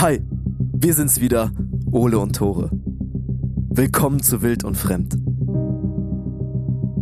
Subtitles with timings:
[0.00, 0.20] Hi,
[0.74, 1.50] wir sind's wieder,
[1.90, 2.70] Ole und Tore.
[2.72, 5.18] Willkommen zu Wild und Fremd.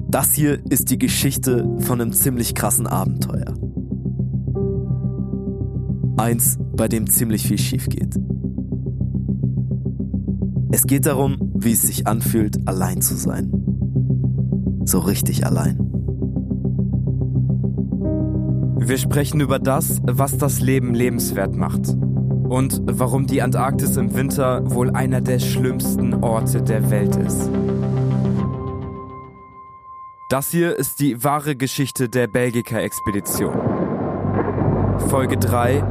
[0.08, 3.52] Das hier ist die Geschichte von einem ziemlich krassen Abenteuer.
[6.16, 8.18] Eins, bei dem ziemlich viel schief geht.
[10.72, 13.52] Es geht darum, wie es sich anfühlt, allein zu sein.
[14.86, 15.76] So richtig allein.
[18.78, 21.94] Wir sprechen über das, was das Leben lebenswert macht.
[22.48, 27.50] Und warum die Antarktis im Winter wohl einer der schlimmsten Orte der Welt ist.
[30.28, 33.54] Das hier ist die wahre Geschichte der Belgica-Expedition.
[35.08, 35.84] Folge 3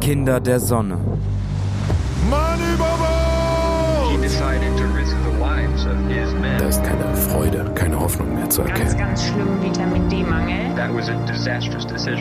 [0.00, 0.98] Kinder der Sonne.
[2.30, 3.18] Mann über Bord!
[6.58, 8.98] Da ist keine Freude, keine Hoffnung mehr zu Ganz, erkennen.
[8.98, 10.58] ganz schlimm Vitamin D-Mangel.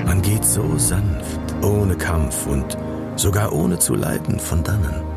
[0.05, 2.77] Man geht so sanft, ohne Kampf und
[3.17, 5.16] sogar ohne zu leiden von dannen.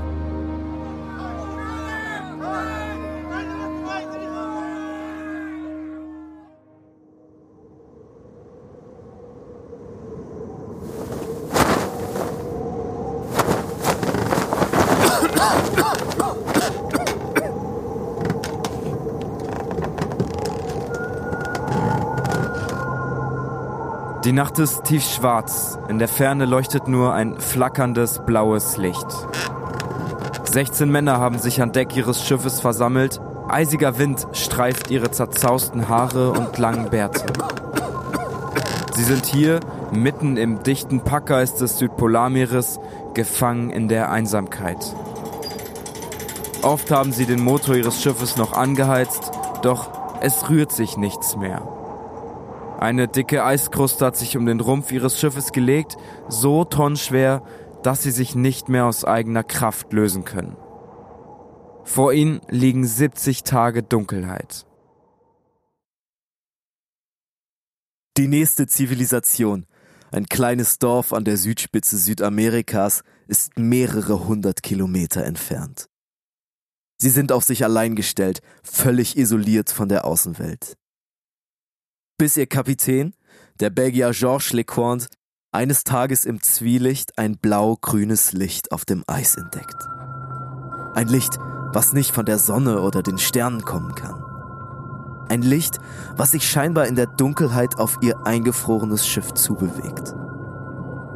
[24.24, 25.78] Die Nacht ist tiefschwarz.
[25.88, 29.06] In der Ferne leuchtet nur ein flackerndes blaues Licht.
[30.44, 33.18] 16 Männer haben sich an Deck ihres Schiffes versammelt.
[33.48, 37.24] Eisiger Wind streift ihre zerzausten Haare und langen Bärte.
[38.94, 39.60] Sie sind hier,
[39.90, 42.78] mitten im dichten Packeis des Südpolarmeeres,
[43.14, 44.94] gefangen in der Einsamkeit.
[46.60, 49.30] Oft haben sie den Motor ihres Schiffes noch angeheizt,
[49.62, 49.88] doch
[50.20, 51.79] es rührt sich nichts mehr.
[52.80, 55.98] Eine dicke Eiskruste hat sich um den Rumpf ihres Schiffes gelegt,
[56.30, 57.42] so tonnenschwer,
[57.82, 60.56] dass sie sich nicht mehr aus eigener Kraft lösen können.
[61.84, 64.64] Vor ihnen liegen 70 Tage Dunkelheit.
[68.16, 69.66] Die nächste Zivilisation,
[70.10, 75.90] ein kleines Dorf an der Südspitze Südamerikas, ist mehrere hundert Kilometer entfernt.
[76.96, 80.79] Sie sind auf sich allein gestellt, völlig isoliert von der Außenwelt.
[82.20, 83.14] Bis ihr Kapitän,
[83.60, 85.06] der Belgier Georges Lecointe,
[85.52, 89.88] eines Tages im Zwielicht ein blau-grünes Licht auf dem Eis entdeckt.
[90.94, 91.38] Ein Licht,
[91.72, 94.22] was nicht von der Sonne oder den Sternen kommen kann.
[95.30, 95.78] Ein Licht,
[96.14, 100.14] was sich scheinbar in der Dunkelheit auf ihr eingefrorenes Schiff zubewegt.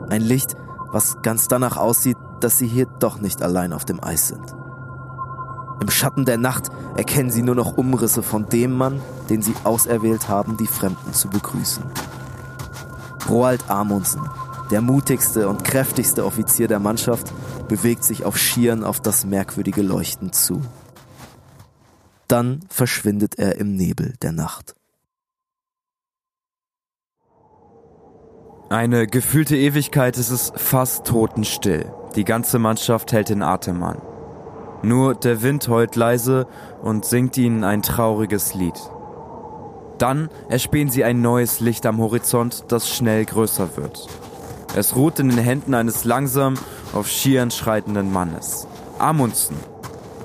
[0.09, 0.55] Ein Licht,
[0.91, 4.57] was ganz danach aussieht, dass sie hier doch nicht allein auf dem Eis sind.
[5.81, 10.29] Im Schatten der Nacht erkennen sie nur noch Umrisse von dem Mann, den sie auserwählt
[10.29, 11.85] haben, die Fremden zu begrüßen.
[13.29, 14.23] Roald Amundsen,
[14.71, 17.33] der mutigste und kräftigste Offizier der Mannschaft,
[17.69, 20.61] bewegt sich auf Schieren auf das merkwürdige Leuchten zu.
[22.29, 24.75] Dann verschwindet er im Nebel der Nacht.
[28.71, 31.93] Eine gefühlte Ewigkeit ist es fast totenstill.
[32.17, 34.01] Die ganze Mannschaft hält den Atem an.
[34.85, 36.47] Nur der Wind heult leise
[36.83, 38.79] und singt ihnen ein trauriges Lied.
[39.97, 44.07] Dann erspähen sie ein neues Licht am Horizont, das schnell größer wird.
[44.77, 46.55] Es ruht in den Händen eines langsam
[46.93, 48.67] auf Skiern schreitenden Mannes.
[48.99, 49.57] Amundsen.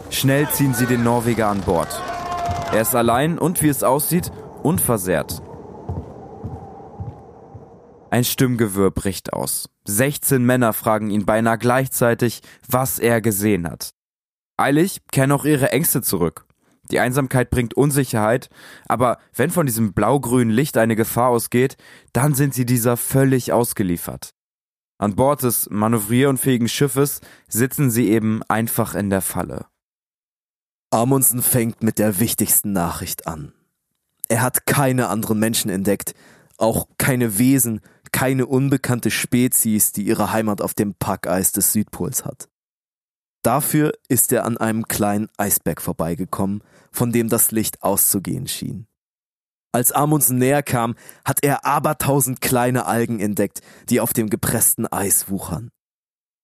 [0.10, 2.02] Schnell ziehen sie den Norweger an Bord.
[2.74, 4.30] Er ist allein und, wie es aussieht,
[4.62, 5.42] unversehrt.
[8.10, 9.70] Ein Stimmgewirr bricht aus.
[9.86, 13.92] 16 Männer fragen ihn beinahe gleichzeitig, was er gesehen hat.
[14.60, 16.46] Eilig kehren auch ihre Ängste zurück.
[16.92, 18.50] Die Einsamkeit bringt Unsicherheit,
[18.88, 21.78] aber wenn von diesem blau-grünen Licht eine Gefahr ausgeht,
[22.14, 24.34] dann sind sie dieser völlig ausgeliefert.
[24.98, 29.68] An Bord des manövrierunfähigen Schiffes sitzen sie eben einfach in der Falle.
[30.92, 33.54] Amundsen fängt mit der wichtigsten Nachricht an.
[34.28, 36.16] Er hat keine anderen Menschen entdeckt,
[36.58, 37.82] auch keine Wesen,
[38.12, 42.50] keine unbekannte Spezies, die ihre Heimat auf dem Packeis des Südpols hat.
[43.42, 48.88] Dafür ist er an einem kleinen Eisberg vorbeigekommen, von dem das Licht auszugehen schien.
[49.72, 55.30] Als Amundsen näher kam, hat er abertausend kleine Algen entdeckt, die auf dem gepressten Eis
[55.30, 55.70] wuchern.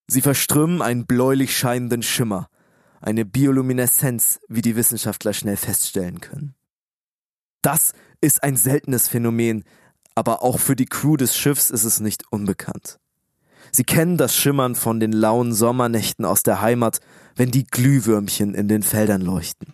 [0.07, 2.49] Sie verströmen einen bläulich scheinenden Schimmer,
[3.01, 6.55] eine Biolumineszenz, wie die Wissenschaftler schnell feststellen können.
[7.61, 9.63] Das ist ein seltenes Phänomen,
[10.13, 12.99] aber auch für die Crew des Schiffs ist es nicht unbekannt.
[13.75, 17.01] Sie kennen das Schimmern von den lauen Sommernächten aus der Heimat,
[17.35, 19.73] wenn die Glühwürmchen in den Feldern leuchten.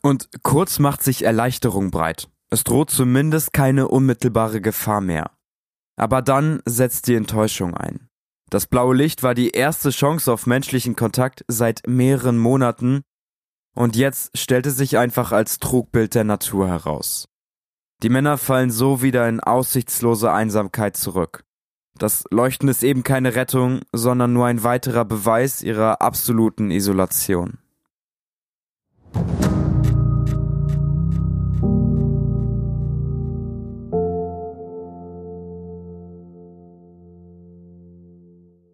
[0.00, 2.30] Und kurz macht sich Erleichterung breit.
[2.48, 5.30] Es droht zumindest keine unmittelbare Gefahr mehr.
[5.96, 8.08] Aber dann setzt die Enttäuschung ein.
[8.48, 13.02] Das blaue Licht war die erste Chance auf menschlichen Kontakt seit mehreren Monaten
[13.76, 17.28] und jetzt stellte sich einfach als Trugbild der Natur heraus.
[18.02, 21.44] Die Männer fallen so wieder in aussichtslose Einsamkeit zurück.
[22.00, 27.58] Das Leuchten ist eben keine Rettung, sondern nur ein weiterer Beweis ihrer absoluten Isolation.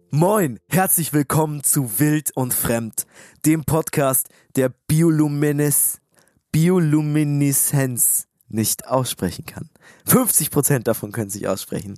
[0.09, 3.05] Moin, herzlich willkommen zu Wild und Fremd,
[3.45, 5.99] dem Podcast, der Bioluminis,
[6.53, 9.69] Biolumineszenz nicht aussprechen kann.
[10.07, 11.97] 50% davon können sich aussprechen.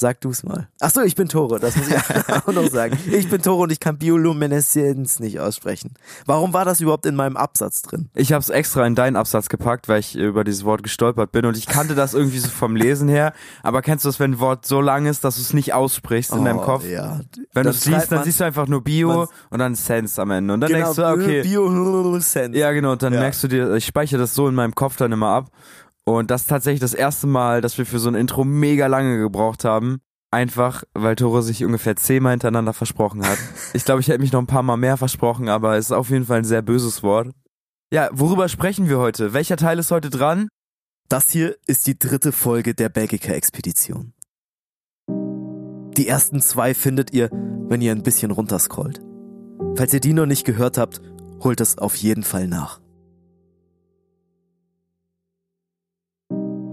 [0.00, 0.68] Sag du's mal.
[0.78, 1.96] Ach so, ich bin Tore, das muss ich
[2.32, 2.96] auch noch sagen.
[3.10, 5.94] Ich bin Tore und ich kann Biolumineszenz nicht aussprechen.
[6.24, 8.08] Warum war das überhaupt in meinem Absatz drin?
[8.14, 11.44] Ich habe es extra in deinen Absatz gepackt, weil ich über dieses Wort gestolpert bin
[11.46, 13.32] und ich kannte das irgendwie so vom Lesen her.
[13.64, 16.32] Aber kennst du das, wenn ein Wort so lang ist, dass du es nicht aussprichst
[16.32, 16.84] in deinem Kopf?
[16.86, 17.20] Oh, Ja.
[17.52, 20.54] Wenn du es schreibt dann siehst du einfach nur Bio und dann Sense am Ende.
[20.54, 21.42] Und dann genau, denkst du, ah, okay.
[21.42, 22.56] Biolumineszenz.
[22.56, 22.92] Ja, genau.
[22.92, 23.20] Und dann Ja.
[23.20, 25.50] merkst du dir, ich speichere das so in meinem Kopf dann immer ab.
[26.08, 29.18] Und das ist tatsächlich das erste Mal, dass wir für so ein Intro mega lange
[29.18, 29.98] gebraucht haben.
[30.30, 33.38] Einfach, weil Tore sich ungefähr zehnmal hintereinander versprochen hat.
[33.74, 36.08] Ich glaube, ich hätte mich noch ein paar Mal mehr versprochen, aber es ist auf
[36.08, 37.28] jeden Fall ein sehr böses Wort.
[37.92, 39.34] Ja, worüber sprechen wir heute?
[39.34, 40.48] Welcher Teil ist heute dran?
[41.10, 44.14] Das hier ist die dritte Folge der Belgica-Expedition.
[45.96, 47.28] Die ersten zwei findet ihr,
[47.68, 49.02] wenn ihr ein bisschen runterscrollt.
[49.76, 51.02] Falls ihr die noch nicht gehört habt,
[51.42, 52.80] holt es auf jeden Fall nach.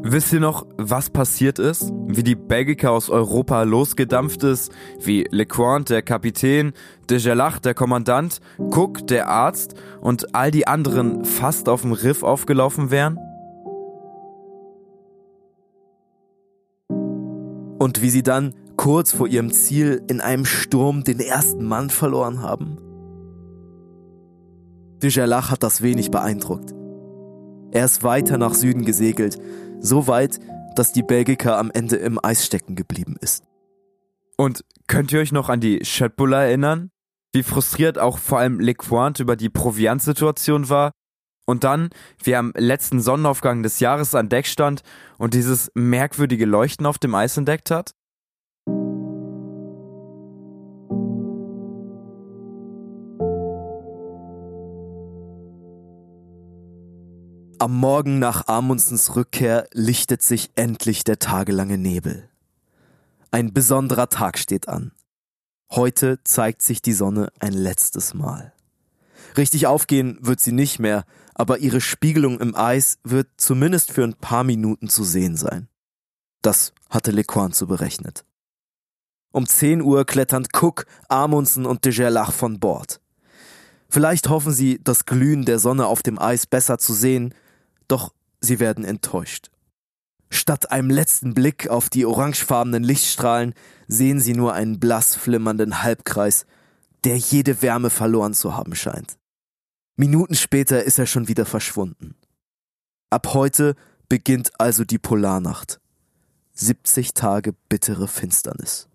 [0.07, 1.91] Wisst ihr noch, was passiert ist?
[2.05, 4.71] Wie die Belgica aus Europa losgedampft ist?
[5.01, 6.73] Wie Lecointe, der Kapitän,
[7.09, 12.21] de Gerlach, der Kommandant, Cook, der Arzt und all die anderen fast auf dem Riff
[12.21, 13.17] aufgelaufen wären?
[17.79, 22.43] Und wie sie dann kurz vor ihrem Ziel in einem Sturm den ersten Mann verloren
[22.43, 22.77] haben?
[25.01, 26.75] De Gerlach hat das wenig beeindruckt.
[27.71, 29.37] Er ist weiter nach Süden gesegelt,
[29.79, 30.39] so weit,
[30.75, 33.43] dass die Belgica am Ende im Eis stecken geblieben ist.
[34.37, 36.91] Und könnt ihr euch noch an die Schöttbuller erinnern?
[37.33, 40.91] Wie frustriert auch vor allem Lecointe über die Proviantsituation war?
[41.45, 41.89] Und dann,
[42.23, 44.81] wie er am letzten Sonnenaufgang des Jahres an Deck stand
[45.17, 47.91] und dieses merkwürdige Leuchten auf dem Eis entdeckt hat?
[57.65, 62.29] Am Morgen nach Amundsens Rückkehr lichtet sich endlich der tagelange Nebel.
[63.31, 64.91] Ein besonderer Tag steht an.
[65.71, 68.53] Heute zeigt sich die Sonne ein letztes Mal.
[69.35, 74.13] Richtig aufgehen wird sie nicht mehr, aber ihre Spiegelung im Eis wird zumindest für ein
[74.13, 75.67] paar Minuten zu sehen sein.
[76.43, 78.25] Das hatte Lecointe so berechnet.
[79.31, 83.01] Um 10 Uhr klettern Cook, Amundsen und de Gerlach von Bord.
[83.89, 87.33] Vielleicht hoffen sie, das Glühen der Sonne auf dem Eis besser zu sehen,
[87.87, 89.49] doch sie werden enttäuscht.
[90.29, 93.53] Statt einem letzten Blick auf die orangefarbenen Lichtstrahlen
[93.87, 96.45] sehen sie nur einen blass flimmernden Halbkreis,
[97.03, 99.17] der jede Wärme verloren zu haben scheint.
[99.95, 102.15] Minuten später ist er schon wieder verschwunden.
[103.09, 103.75] Ab heute
[104.09, 105.79] beginnt also die Polarnacht.
[106.53, 108.89] 70 Tage bittere Finsternis.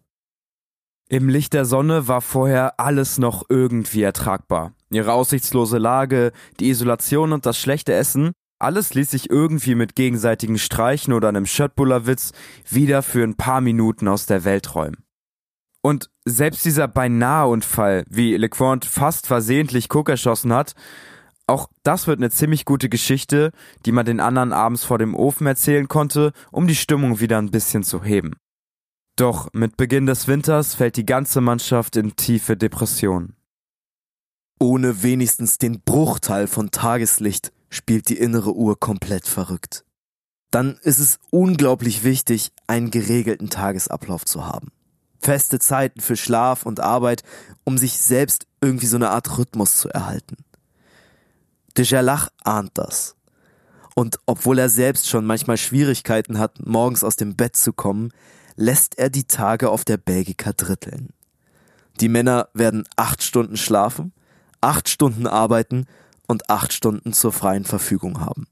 [1.09, 4.75] Im Licht der Sonne war vorher alles noch irgendwie ertragbar.
[4.91, 10.59] Ihre aussichtslose Lage, die Isolation und das schlechte Essen, alles ließ sich irgendwie mit gegenseitigen
[10.59, 12.33] Streichen oder einem Schöttbullerwitz
[12.69, 15.05] wieder für ein paar Minuten aus der Welt räumen.
[15.83, 20.75] Und selbst dieser Beinahe-Unfall, wie Lecointe fast versehentlich Cook erschossen hat,
[21.47, 23.51] auch das wird eine ziemlich gute Geschichte,
[23.87, 27.51] die man den anderen abends vor dem Ofen erzählen konnte, um die Stimmung wieder ein
[27.51, 28.37] bisschen zu heben.
[29.17, 33.35] Doch mit Beginn des Winters fällt die ganze Mannschaft in tiefe Depression.
[34.61, 39.85] Ohne wenigstens den Bruchteil von Tageslicht spielt die innere Uhr komplett verrückt.
[40.51, 44.73] Dann ist es unglaublich wichtig, einen geregelten Tagesablauf zu haben.
[45.21, 47.23] Feste Zeiten für Schlaf und Arbeit,
[47.65, 50.39] um sich selbst irgendwie so eine Art Rhythmus zu erhalten.
[51.77, 53.15] De Gerlach ahnt das.
[53.95, 58.13] Und obwohl er selbst schon manchmal Schwierigkeiten hat, morgens aus dem Bett zu kommen,
[58.57, 61.11] lässt er die Tage auf der Belgica dritteln.
[62.01, 64.13] Die Männer werden acht Stunden schlafen,
[64.61, 65.87] acht Stunden arbeiten
[66.31, 68.47] und acht Stunden zur freien Verfügung haben.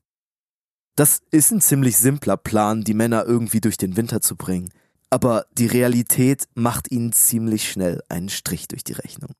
[0.97, 4.71] Das ist ein ziemlich simpler Plan, die Männer irgendwie durch den Winter zu bringen,
[5.11, 9.31] aber die Realität macht ihnen ziemlich schnell einen Strich durch die Rechnung.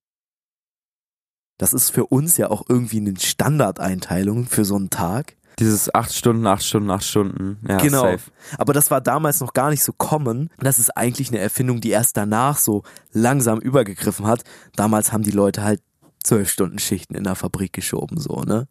[1.59, 5.37] Das ist für uns ja auch irgendwie eine Standardeinteilung für so einen Tag.
[5.59, 7.59] Dieses acht Stunden, acht Stunden, acht Stunden.
[7.69, 8.03] Ja, genau.
[8.03, 8.31] safe.
[8.57, 10.51] Aber das war damals noch gar nicht so common.
[10.59, 14.45] Das ist eigentlich eine Erfindung, die erst danach so langsam übergegriffen hat.
[14.77, 15.83] Damals haben die Leute halt
[16.29, 18.69] zwölf Stunden Schichten in der Fabrik geschoben, so, ne?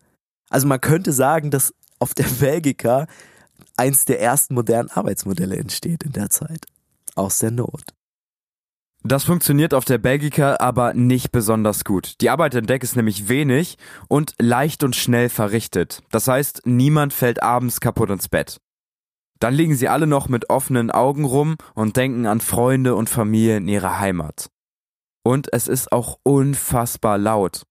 [0.50, 3.08] Also man könnte sagen, dass auf der Belgica
[3.76, 6.66] eins der ersten modernen Arbeitsmodelle entsteht in der Zeit.
[7.16, 7.94] Aus der Not.
[9.04, 12.20] Das funktioniert auf der Belgica aber nicht besonders gut.
[12.22, 16.04] Die Arbeit im Deck ist nämlich wenig und leicht und schnell verrichtet.
[16.12, 18.58] Das heißt, niemand fällt abends kaputt ins Bett.
[19.40, 23.58] Dann liegen sie alle noch mit offenen Augen rum und denken an Freunde und Familie
[23.58, 24.50] in ihrer Heimat.
[25.27, 27.63] Und es ist auch unfassbar laut.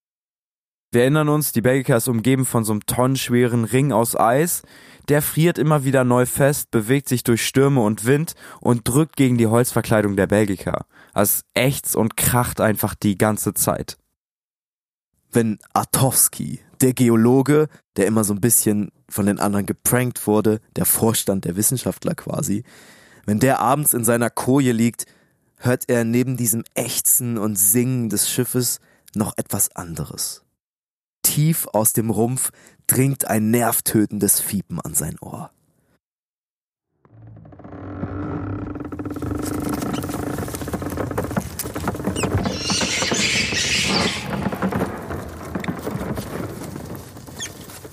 [0.93, 4.61] Wir erinnern uns, die Belgica ist umgeben von so einem tonnenschweren Ring aus Eis.
[5.09, 9.39] Der friert immer wieder neu fest, bewegt sich durch Stürme und Wind und drückt gegen
[9.39, 10.85] die Holzverkleidung der Belgica.
[11.15, 13.97] Es ächzt und kracht einfach die ganze Zeit.
[15.33, 20.85] Wenn Artowski, der Geologe, der immer so ein bisschen von den anderen geprankt wurde, der
[20.85, 22.65] Vorstand der Wissenschaftler quasi,
[23.25, 25.07] wenn der abends in seiner Koje liegt,
[25.59, 28.81] hört er neben diesem Ächzen und Singen des Schiffes
[29.15, 30.43] noch etwas anderes.
[31.23, 32.51] Tief aus dem Rumpf
[32.87, 35.51] dringt ein nervtötendes Fiepen an sein Ohr.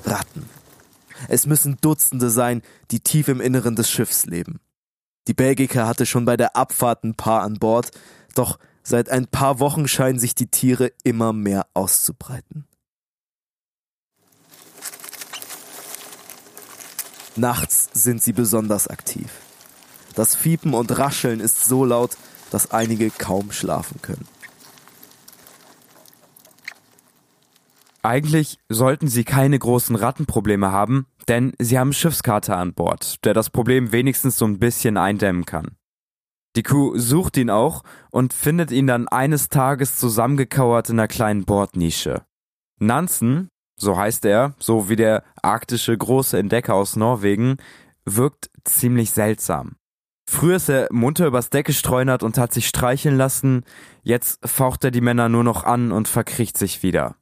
[0.05, 0.49] Ratten.
[1.27, 4.59] Es müssen Dutzende sein, die tief im Inneren des Schiffs leben.
[5.27, 7.91] Die Belgica hatte schon bei der Abfahrt ein paar an Bord,
[8.35, 12.67] doch seit ein paar Wochen scheinen sich die Tiere immer mehr auszubreiten.
[17.35, 19.31] Nachts sind sie besonders aktiv.
[20.13, 22.17] Das Fiepen und Rascheln ist so laut,
[22.51, 24.27] dass einige kaum schlafen können.
[28.03, 33.49] Eigentlich sollten sie keine großen Rattenprobleme haben, denn sie haben Schiffskater an Bord, der das
[33.49, 35.77] Problem wenigstens so ein bisschen eindämmen kann.
[36.55, 41.45] Die Crew sucht ihn auch und findet ihn dann eines Tages zusammengekauert in einer kleinen
[41.45, 42.23] Bordnische.
[42.79, 47.57] Nansen, so heißt er, so wie der arktische große Entdecker aus Norwegen,
[48.05, 49.77] wirkt ziemlich seltsam.
[50.29, 53.63] Früher ist er munter übers Deck gestreunert und hat sich streicheln lassen,
[54.03, 57.15] jetzt faucht er die Männer nur noch an und verkriecht sich wieder.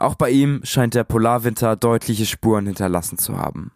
[0.00, 3.70] Auch bei ihm scheint der Polarwinter deutliche Spuren hinterlassen zu haben.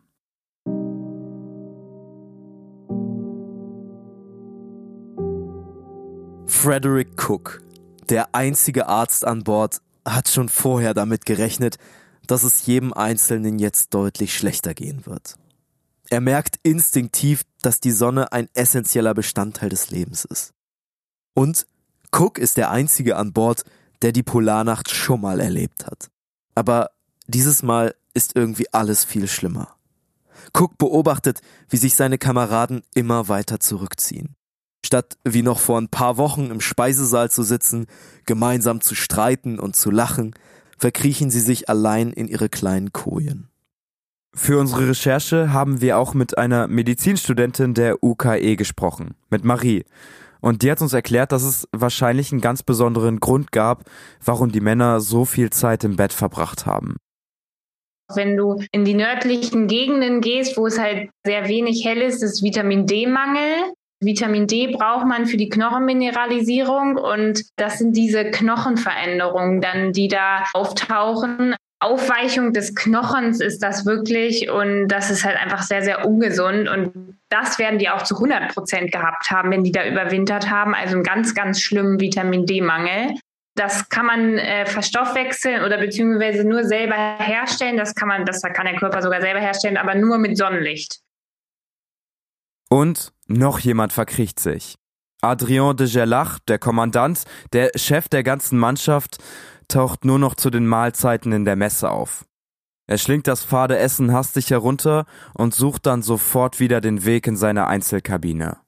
[6.47, 7.63] Frederick Cook,
[8.09, 11.77] der einzige Arzt an Bord, hat schon vorher damit gerechnet,
[12.27, 15.35] dass es jedem Einzelnen jetzt deutlich schlechter gehen wird.
[16.09, 20.55] Er merkt instinktiv, dass die Sonne ein essentieller Bestandteil des Lebens ist.
[21.35, 21.67] Und
[22.13, 23.65] Cook ist der einzige an Bord,
[24.01, 26.09] der die Polarnacht schon mal erlebt hat.
[26.55, 26.91] Aber
[27.27, 29.77] dieses Mal ist irgendwie alles viel schlimmer.
[30.53, 34.37] Cook beobachtet, wie sich seine Kameraden immer weiter zurückziehen.
[34.85, 37.87] Statt wie noch vor ein paar Wochen im Speisesaal zu sitzen,
[38.27, 40.35] gemeinsam zu streiten und zu lachen,
[40.79, 43.49] verkriechen sie sich allein in ihre kleinen Kojen.
[44.35, 49.85] Für unsere Recherche haben wir auch mit einer Medizinstudentin der UKE gesprochen, mit Marie.
[50.45, 53.85] Und die hat uns erklärt, dass es wahrscheinlich einen ganz besonderen Grund gab,
[54.23, 56.99] warum die Männer so viel Zeit im Bett verbracht haben.
[58.15, 62.43] Wenn du in die nördlichen Gegenden gehst, wo es halt sehr wenig hell ist, ist
[62.43, 63.73] Vitamin D-Mangel.
[64.01, 70.45] Vitamin D braucht man für die Knochenmineralisierung und das sind diese Knochenveränderungen dann, die da
[70.53, 71.55] auftauchen.
[71.81, 77.19] Aufweichung des Knochens ist das wirklich und das ist halt einfach sehr, sehr ungesund und
[77.29, 80.75] das werden die auch zu 100 Prozent gehabt haben, wenn die da überwintert haben.
[80.75, 83.15] Also einen ganz, ganz schlimmen Vitamin D-Mangel.
[83.57, 87.77] Das kann man äh, verstoffwechseln oder beziehungsweise nur selber herstellen.
[87.77, 91.01] Das kann man, das kann der Körper sogar selber herstellen, aber nur mit Sonnenlicht.
[92.71, 94.77] Und noch jemand verkriecht sich.
[95.23, 99.19] Adrien de Gerlach, der Kommandant, der Chef der ganzen Mannschaft,
[99.69, 102.25] taucht nur noch zu den Mahlzeiten in der Messe auf.
[102.87, 107.37] Er schlingt das fade Essen hastig herunter und sucht dann sofort wieder den Weg in
[107.37, 108.59] seine Einzelkabine.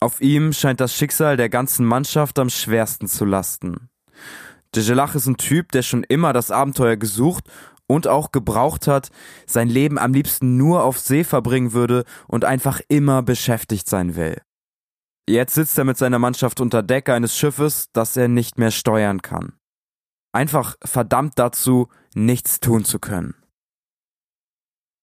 [0.00, 3.88] Auf ihm scheint das Schicksal der ganzen Mannschaft am schwersten zu lasten.
[4.74, 7.44] De Gelach ist ein Typ, der schon immer das Abenteuer gesucht
[7.88, 9.08] und auch gebraucht hat,
[9.46, 14.40] sein Leben am liebsten nur auf See verbringen würde und einfach immer beschäftigt sein will.
[15.28, 19.20] Jetzt sitzt er mit seiner Mannschaft unter Deck eines Schiffes, das er nicht mehr steuern
[19.20, 19.57] kann.
[20.32, 23.34] Einfach verdammt dazu, nichts tun zu können.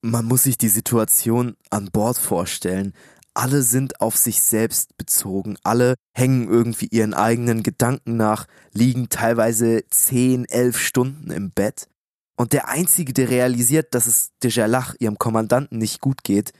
[0.01, 2.93] Man muss sich die Situation an Bord vorstellen.
[3.33, 9.83] Alle sind auf sich selbst bezogen, alle hängen irgendwie ihren eigenen Gedanken nach, liegen teilweise
[9.89, 11.89] zehn, elf Stunden im Bett.
[12.37, 16.53] Und der Einzige, der realisiert, dass es de Gerlach, ihrem Kommandanten, nicht gut geht,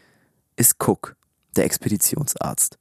[0.56, 1.16] ist Cook,
[1.56, 2.78] der Expeditionsarzt.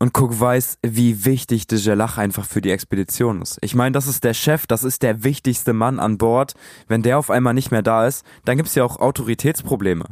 [0.00, 3.58] Und Cook weiß, wie wichtig de Gerlach einfach für die Expedition ist.
[3.62, 6.54] Ich meine, das ist der Chef, das ist der wichtigste Mann an Bord.
[6.86, 10.04] Wenn der auf einmal nicht mehr da ist, dann gibt's ja auch Autoritätsprobleme.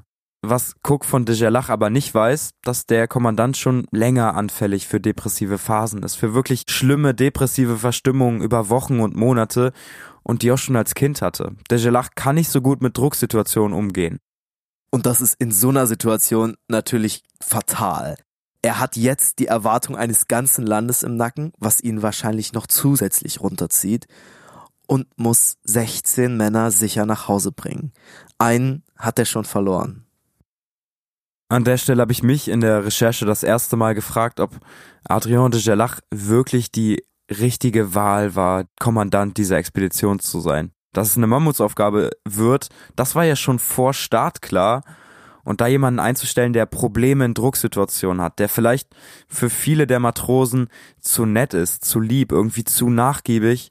[0.42, 5.00] Was Cook von de Gerlach aber nicht weiß, dass der Kommandant schon länger anfällig für
[5.00, 9.72] depressive Phasen ist, für wirklich schlimme depressive Verstimmungen über Wochen und Monate
[10.22, 11.54] und die auch schon als Kind hatte.
[11.70, 14.18] De Gerlach kann nicht so gut mit Drucksituationen umgehen.
[14.90, 18.16] Und das ist in so einer Situation natürlich fatal.
[18.66, 23.40] Er hat jetzt die Erwartung eines ganzen Landes im Nacken, was ihn wahrscheinlich noch zusätzlich
[23.40, 24.08] runterzieht
[24.88, 27.92] und muss 16 Männer sicher nach Hause bringen.
[28.38, 30.04] Einen hat er schon verloren.
[31.48, 34.58] An der Stelle habe ich mich in der Recherche das erste Mal gefragt, ob
[35.04, 40.72] Adrien de Gerlach wirklich die richtige Wahl war, Kommandant dieser Expedition zu sein.
[40.92, 44.82] Dass es eine Mammutsaufgabe wird, das war ja schon vor Start klar
[45.46, 48.88] und da jemanden einzustellen, der Probleme in Drucksituationen hat, der vielleicht
[49.28, 50.68] für viele der Matrosen
[51.00, 53.70] zu nett ist, zu lieb, irgendwie zu nachgiebig,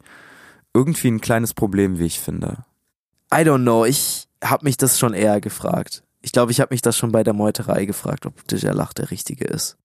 [0.73, 2.63] irgendwie ein kleines Problem, wie ich finde.
[3.31, 6.03] I don't know, ich habe mich das schon eher gefragt.
[6.21, 9.11] Ich glaube, ich habe mich das schon bei der Meuterei gefragt, ob de Gerlach der
[9.11, 9.77] Richtige ist.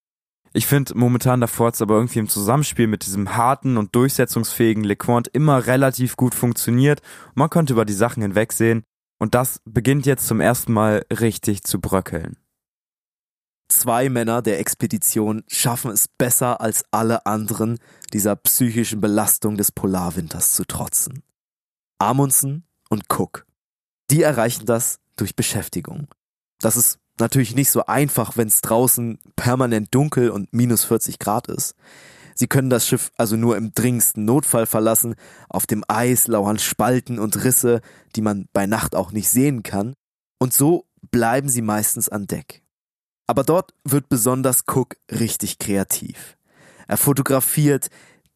[0.52, 4.84] Ich finde momentan davor hat es aber irgendwie im Zusammenspiel mit diesem harten und durchsetzungsfähigen
[4.84, 7.02] LeQuant immer relativ gut funktioniert.
[7.34, 8.84] Man konnte über die Sachen hinwegsehen.
[9.20, 12.38] Und das beginnt jetzt zum ersten Mal richtig zu bröckeln.
[13.68, 17.78] Zwei Männer der Expedition schaffen es besser als alle anderen,
[18.12, 21.22] dieser psychischen Belastung des Polarwinters zu trotzen.
[21.98, 23.46] Amundsen und Cook.
[24.10, 26.08] Die erreichen das durch Beschäftigung.
[26.58, 31.46] Das ist natürlich nicht so einfach, wenn es draußen permanent dunkel und minus 40 Grad
[31.46, 31.74] ist.
[32.40, 35.14] Sie können das Schiff also nur im dringendsten Notfall verlassen.
[35.50, 37.82] Auf dem Eis lauern Spalten und Risse,
[38.16, 39.92] die man bei Nacht auch nicht sehen kann.
[40.38, 42.62] Und so bleiben sie meistens an Deck.
[43.26, 46.38] Aber dort wird besonders Cook richtig kreativ.
[46.88, 47.90] Er fotografiert,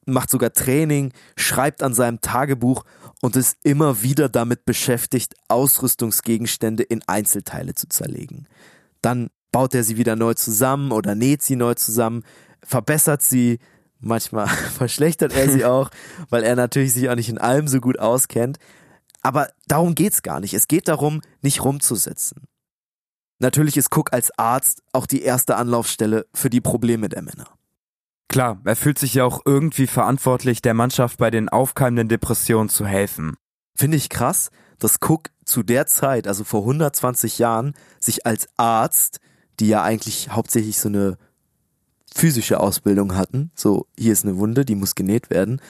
[0.05, 2.85] macht sogar Training, schreibt an seinem Tagebuch
[3.23, 8.49] und ist immer wieder damit beschäftigt, Ausrüstungsgegenstände in Einzelteile zu zerlegen.
[9.01, 12.23] Dann baut er sie wieder neu zusammen oder näht sie neu zusammen,
[12.63, 13.61] verbessert sie,
[14.05, 15.91] Manchmal verschlechtert er sie auch,
[16.31, 18.59] weil er natürlich sich auch nicht in allem so gut auskennt.
[19.23, 20.55] Aber darum geht's gar nicht.
[20.55, 22.43] Es geht darum, nicht rumzusitzen.
[23.39, 27.49] Natürlich ist Cook als Arzt auch die erste Anlaufstelle für die Probleme der Männer.
[28.29, 32.87] Klar, er fühlt sich ja auch irgendwie verantwortlich, der Mannschaft bei den aufkeimenden Depressionen zu
[32.87, 33.37] helfen.
[33.77, 39.21] Finde ich krass, dass Cook zu der Zeit, also vor 120 Jahren, sich als Arzt,
[39.61, 41.17] die ja eigentlich hauptsächlich so eine
[42.15, 45.61] physische Ausbildung hatten, so hier ist eine Wunde, die muss genäht werden,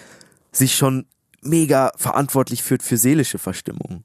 [0.53, 1.07] sich schon
[1.41, 4.05] mega verantwortlich führt für seelische Verstimmung.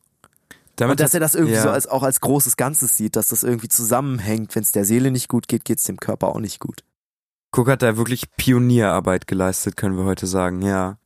[0.75, 1.63] Damit und dass er das irgendwie ja.
[1.63, 5.11] so als auch als großes Ganzes sieht, dass das irgendwie zusammenhängt, wenn es der Seele
[5.11, 6.83] nicht gut geht, geht es dem Körper auch nicht gut.
[7.51, 10.97] Cook hat da wirklich Pionierarbeit geleistet, können wir heute sagen, ja.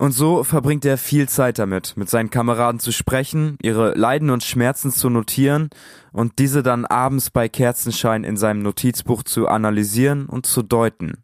[0.00, 4.42] Und so verbringt er viel Zeit damit, mit seinen Kameraden zu sprechen, ihre Leiden und
[4.42, 5.68] Schmerzen zu notieren
[6.10, 11.22] und diese dann abends bei Kerzenschein in seinem Notizbuch zu analysieren und zu deuten.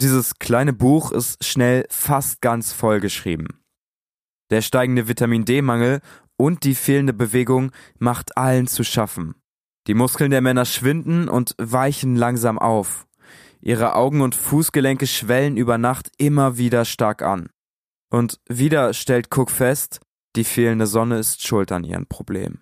[0.00, 3.60] Dieses kleine Buch ist schnell fast ganz vollgeschrieben.
[4.50, 6.00] Der steigende Vitamin D-Mangel
[6.38, 9.34] und die fehlende Bewegung macht allen zu schaffen.
[9.86, 13.06] Die Muskeln der Männer schwinden und weichen langsam auf.
[13.60, 17.50] Ihre Augen und Fußgelenke schwellen über Nacht immer wieder stark an.
[18.12, 20.00] Und wieder stellt Cook fest,
[20.36, 22.60] die fehlende Sonne ist schuld an ihren Problemen.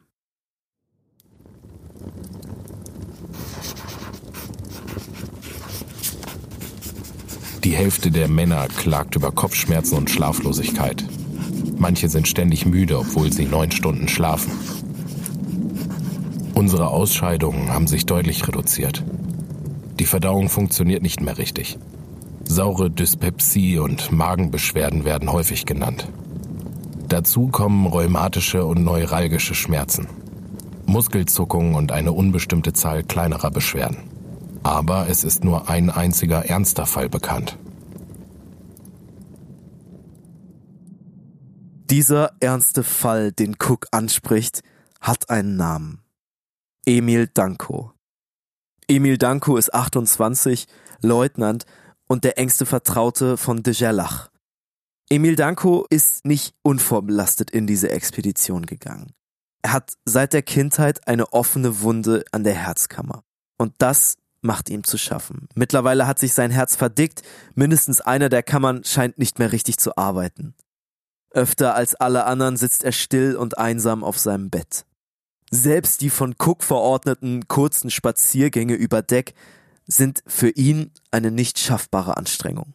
[7.64, 11.04] Die Hälfte der Männer klagt über Kopfschmerzen und Schlaflosigkeit.
[11.76, 14.52] Manche sind ständig müde, obwohl sie neun Stunden schlafen.
[16.54, 19.02] Unsere Ausscheidungen haben sich deutlich reduziert.
[19.98, 21.76] Die Verdauung funktioniert nicht mehr richtig.
[22.52, 26.08] Saure Dyspepsie und Magenbeschwerden werden häufig genannt.
[27.08, 30.08] Dazu kommen rheumatische und neuralgische Schmerzen,
[30.84, 33.98] Muskelzuckungen und eine unbestimmte Zahl kleinerer Beschwerden.
[34.64, 37.56] Aber es ist nur ein einziger ernster Fall bekannt.
[41.88, 44.64] Dieser ernste Fall, den Cook anspricht,
[45.00, 46.02] hat einen Namen.
[46.84, 47.92] Emil Danko.
[48.88, 50.66] Emil Danko ist 28,
[51.00, 51.64] Leutnant
[52.10, 54.30] und der engste Vertraute von de Gerlach.
[55.10, 59.12] Emil Danko ist nicht unvorbelastet in diese Expedition gegangen.
[59.62, 63.22] Er hat seit der Kindheit eine offene Wunde an der Herzkammer.
[63.58, 65.46] Und das macht ihm zu schaffen.
[65.54, 67.22] Mittlerweile hat sich sein Herz verdickt,
[67.54, 70.54] mindestens einer der Kammern scheint nicht mehr richtig zu arbeiten.
[71.30, 74.84] Öfter als alle anderen sitzt er still und einsam auf seinem Bett.
[75.52, 79.34] Selbst die von Cook verordneten kurzen Spaziergänge über Deck
[79.92, 82.74] sind für ihn eine nicht schaffbare Anstrengung.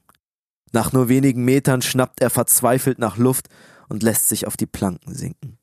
[0.71, 3.47] Nach nur wenigen Metern schnappt er verzweifelt nach Luft
[3.87, 5.57] und lässt sich auf die Planken sinken.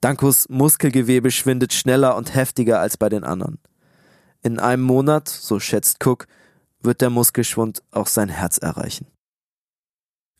[0.00, 3.58] Dankos Muskelgewebe schwindet schneller und heftiger als bei den anderen.
[4.42, 6.26] In einem Monat, so schätzt Cook,
[6.80, 9.06] wird der Muskelschwund auch sein Herz erreichen.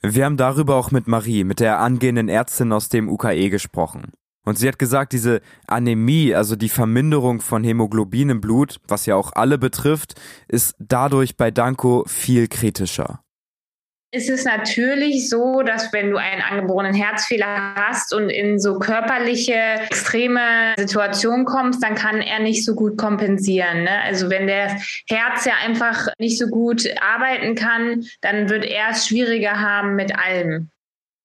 [0.03, 4.13] Wir haben darüber auch mit Marie, mit der angehenden Ärztin aus dem UKE gesprochen.
[4.45, 9.15] Und sie hat gesagt, diese Anämie, also die Verminderung von Hämoglobin im Blut, was ja
[9.15, 13.23] auch alle betrifft, ist dadurch bei Danko viel kritischer
[14.15, 19.55] ist es natürlich so, dass wenn du einen angeborenen Herzfehler hast und in so körperliche,
[19.89, 23.85] extreme Situationen kommst, dann kann er nicht so gut kompensieren.
[23.85, 24.03] Ne?
[24.05, 24.77] Also wenn der
[25.09, 30.15] Herz ja einfach nicht so gut arbeiten kann, dann wird er es schwieriger haben mit
[30.15, 30.69] allem.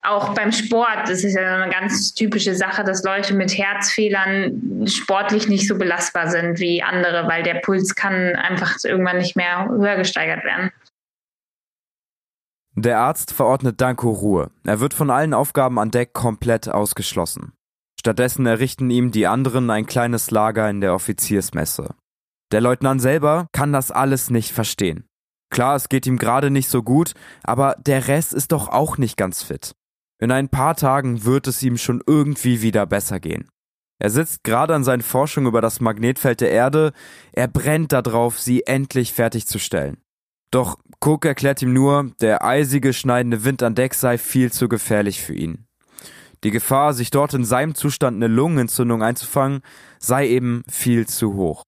[0.07, 5.49] Auch beim Sport, das ist ja eine ganz typische Sache, dass Leute mit Herzfehlern sportlich
[5.49, 9.97] nicht so belastbar sind wie andere, weil der Puls kann einfach irgendwann nicht mehr höher
[9.97, 10.71] gesteigert werden.
[12.75, 14.49] Der Arzt verordnet Danko Ruhe.
[14.63, 17.51] Er wird von allen Aufgaben an Deck komplett ausgeschlossen.
[17.99, 21.95] Stattdessen errichten ihm die anderen ein kleines Lager in der Offiziersmesse.
[22.53, 25.05] Der Leutnant selber kann das alles nicht verstehen.
[25.49, 29.17] Klar, es geht ihm gerade nicht so gut, aber der Rest ist doch auch nicht
[29.17, 29.75] ganz fit.
[30.19, 33.47] In ein paar Tagen wird es ihm schon irgendwie wieder besser gehen.
[33.99, 36.93] Er sitzt gerade an seinen Forschungen über das Magnetfeld der Erde,
[37.33, 39.97] er brennt darauf, sie endlich fertigzustellen.
[40.51, 45.21] Doch Cook erklärt ihm nur, der eisige, schneidende Wind an Deck sei viel zu gefährlich
[45.21, 45.65] für ihn.
[46.43, 49.61] Die Gefahr, sich dort in seinem Zustand eine Lungenentzündung einzufangen,
[49.99, 51.63] sei eben viel zu hoch.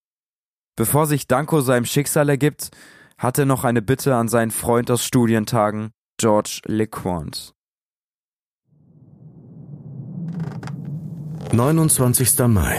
[0.75, 2.69] Bevor sich Danko seinem Schicksal ergibt,
[3.17, 7.53] hat er noch eine Bitte an seinen Freund aus Studientagen, George LeQuant.
[11.51, 12.47] 29.
[12.47, 12.77] Mai.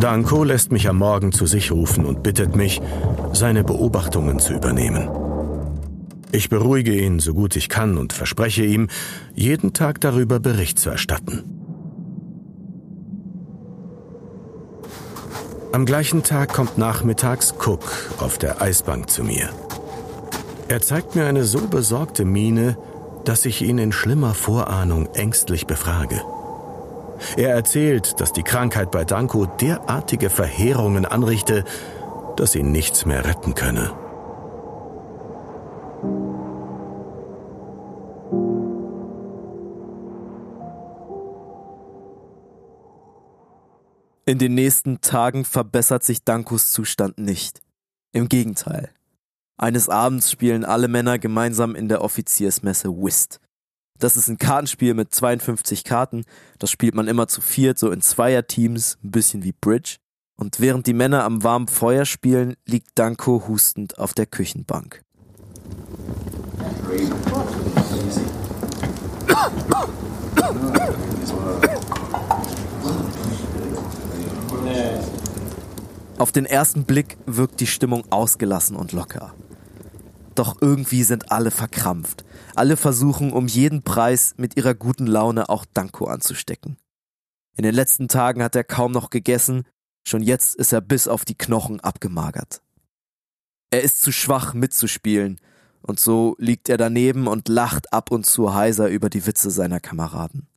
[0.00, 2.80] Danko lässt mich am Morgen zu sich rufen und bittet mich,
[3.32, 5.08] seine Beobachtungen zu übernehmen.
[6.32, 8.88] Ich beruhige ihn so gut ich kann und verspreche ihm,
[9.34, 11.44] jeden Tag darüber Bericht zu erstatten.
[15.72, 17.84] Am gleichen Tag kommt nachmittags Cook
[18.18, 19.50] auf der Eisbank zu mir.
[20.70, 22.78] Er zeigt mir eine so besorgte Miene,
[23.24, 26.22] dass ich ihn in schlimmer Vorahnung ängstlich befrage.
[27.36, 31.64] Er erzählt, dass die Krankheit bei Danko derartige Verheerungen anrichte,
[32.36, 33.90] dass ihn nichts mehr retten könne.
[44.24, 47.60] In den nächsten Tagen verbessert sich Dankos Zustand nicht.
[48.12, 48.90] Im Gegenteil.
[49.60, 53.40] Eines Abends spielen alle Männer gemeinsam in der Offiziersmesse Whist.
[53.98, 56.24] Das ist ein Kartenspiel mit 52 Karten.
[56.58, 59.96] Das spielt man immer zu viert, so in Zweierteams, ein bisschen wie Bridge.
[60.38, 65.02] Und während die Männer am warmen Feuer spielen, liegt Danko hustend auf der Küchenbank.
[76.16, 79.34] Auf den ersten Blick wirkt die Stimmung ausgelassen und locker.
[80.40, 82.24] Doch irgendwie sind alle verkrampft.
[82.54, 86.78] Alle versuchen um jeden Preis mit ihrer guten Laune auch Danko anzustecken.
[87.58, 89.64] In den letzten Tagen hat er kaum noch gegessen,
[90.02, 92.62] schon jetzt ist er bis auf die Knochen abgemagert.
[93.68, 95.38] Er ist zu schwach mitzuspielen,
[95.82, 99.78] und so liegt er daneben und lacht ab und zu heiser über die Witze seiner
[99.78, 100.48] Kameraden.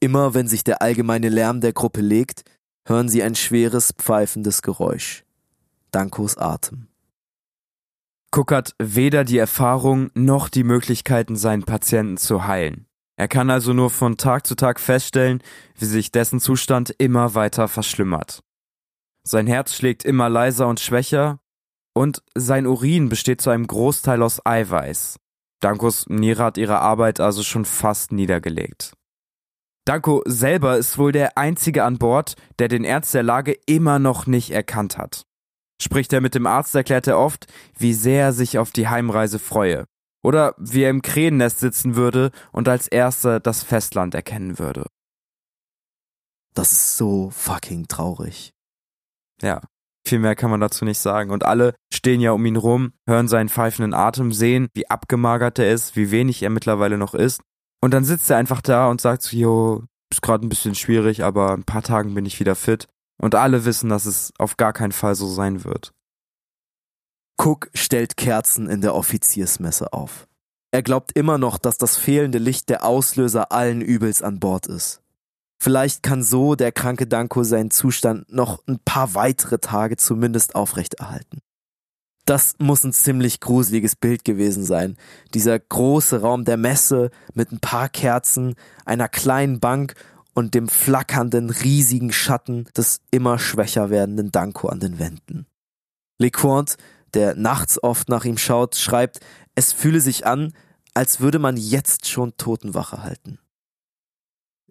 [0.00, 2.44] Immer wenn sich der allgemeine Lärm der Gruppe legt,
[2.86, 5.26] hören sie ein schweres, pfeifendes Geräusch.
[5.90, 6.87] Dankos Atem.
[8.34, 12.86] Cook hat weder die Erfahrung noch die Möglichkeiten, seinen Patienten zu heilen.
[13.16, 15.42] Er kann also nur von Tag zu Tag feststellen,
[15.76, 18.40] wie sich dessen Zustand immer weiter verschlimmert.
[19.24, 21.40] Sein Herz schlägt immer leiser und schwächer
[21.94, 25.16] und sein Urin besteht zu einem Großteil aus Eiweiß.
[25.60, 28.92] Dankos Niere hat ihre Arbeit also schon fast niedergelegt.
[29.84, 34.26] Danko selber ist wohl der einzige an Bord, der den Ernst der Lage immer noch
[34.26, 35.24] nicht erkannt hat.
[35.80, 37.46] Spricht er mit dem Arzt, erklärt er oft,
[37.78, 39.84] wie sehr er sich auf die Heimreise freue.
[40.22, 44.86] Oder wie er im Krähennest sitzen würde und als erster das Festland erkennen würde.
[46.54, 48.50] Das ist so fucking traurig.
[49.40, 49.60] Ja,
[50.08, 51.30] viel mehr kann man dazu nicht sagen.
[51.30, 55.72] Und alle stehen ja um ihn rum, hören seinen pfeifenden Atem, sehen, wie abgemagert er
[55.72, 57.42] ist, wie wenig er mittlerweile noch ist.
[57.80, 61.22] Und dann sitzt er einfach da und sagt so, jo, ist gerade ein bisschen schwierig,
[61.22, 62.88] aber ein paar Tagen bin ich wieder fit.
[63.20, 65.92] Und alle wissen, dass es auf gar keinen Fall so sein wird.
[67.36, 70.26] Cook stellt Kerzen in der Offiziersmesse auf.
[70.70, 75.00] Er glaubt immer noch, dass das fehlende Licht der Auslöser allen Übels an Bord ist.
[75.60, 81.40] Vielleicht kann so der kranke Danko seinen Zustand noch ein paar weitere Tage zumindest aufrechterhalten.
[82.26, 84.98] Das muss ein ziemlich gruseliges Bild gewesen sein.
[85.32, 88.54] Dieser große Raum der Messe mit ein paar Kerzen,
[88.84, 89.94] einer kleinen Bank
[90.38, 95.46] und dem flackernden, riesigen Schatten des immer schwächer werdenden Danko an den Wänden.
[96.20, 96.76] LeQuant,
[97.12, 99.18] der nachts oft nach ihm schaut, schreibt,
[99.56, 100.52] es fühle sich an,
[100.94, 103.40] als würde man jetzt schon Totenwache halten.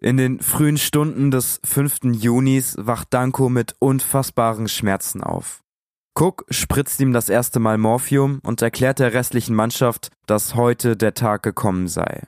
[0.00, 2.14] In den frühen Stunden des 5.
[2.14, 5.62] Junis wacht Danko mit unfassbaren Schmerzen auf.
[6.18, 11.12] Cook spritzt ihm das erste Mal Morphium und erklärt der restlichen Mannschaft, dass heute der
[11.12, 12.26] Tag gekommen sei.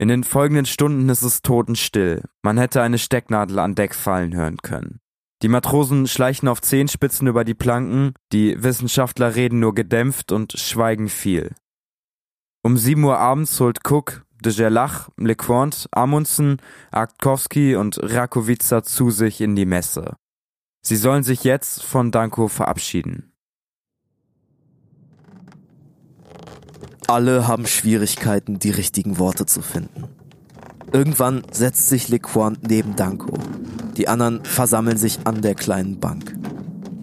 [0.00, 2.24] In den folgenden Stunden ist es totenstill.
[2.40, 5.00] Man hätte eine Stecknadel an Deck fallen hören können.
[5.42, 11.10] Die Matrosen schleichen auf Zehenspitzen über die Planken, die Wissenschaftler reden nur gedämpft und schweigen
[11.10, 11.54] viel.
[12.62, 19.42] Um sieben Uhr abends holt Cook de Gerlach, LeQuant, Amundsen, Artkowski und Rakowica zu sich
[19.42, 20.16] in die Messe.
[20.80, 23.29] Sie sollen sich jetzt von Danko verabschieden.
[27.06, 30.04] Alle haben Schwierigkeiten, die richtigen Worte zu finden.
[30.92, 33.34] Irgendwann setzt sich LeQuant neben Danko.
[33.96, 36.36] Die anderen versammeln sich an der kleinen Bank.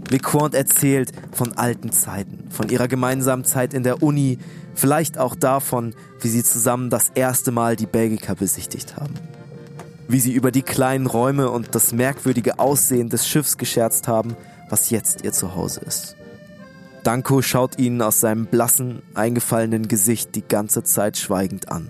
[0.10, 4.38] LeQuant erzählt von alten Zeiten, von ihrer gemeinsamen Zeit in der Uni,
[4.76, 9.16] vielleicht auch davon, wie sie zusammen das erste Mal die Belgica besichtigt haben
[10.08, 14.36] wie sie über die kleinen Räume und das merkwürdige Aussehen des Schiffs gescherzt haben,
[14.70, 16.16] was jetzt ihr Zuhause ist.
[17.08, 21.88] Danko schaut ihnen aus seinem blassen, eingefallenen Gesicht die ganze Zeit schweigend an.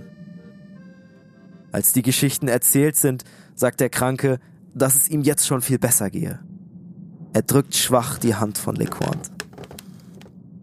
[1.72, 3.24] Als die Geschichten erzählt sind,
[3.56, 4.38] sagt der Kranke,
[4.76, 6.38] dass es ihm jetzt schon viel besser gehe.
[7.34, 9.32] Er drückt schwach die Hand von LeQuant.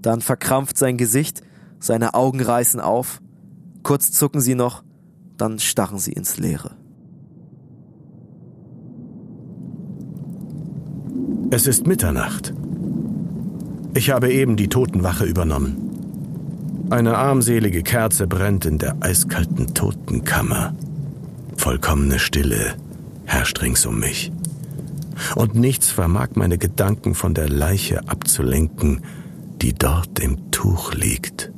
[0.01, 1.43] Dann verkrampft sein Gesicht,
[1.81, 3.21] seine Augen reißen auf,
[3.83, 4.85] kurz zucken sie noch,
[5.37, 6.77] dann starren sie ins Leere.
[11.51, 12.55] Es ist Mitternacht.
[13.97, 16.89] Ich habe eben die Totenwache übernommen.
[16.91, 20.75] Eine armselige Kerze brennt in der eiskalten Totenkammer.
[21.57, 22.75] Vollkommene Stille
[23.25, 24.33] herrscht rings um mich.
[25.37, 29.03] Und nichts vermag meine Gedanken von der Leiche abzulenken,
[29.63, 31.54] die dort im Tuch liegt.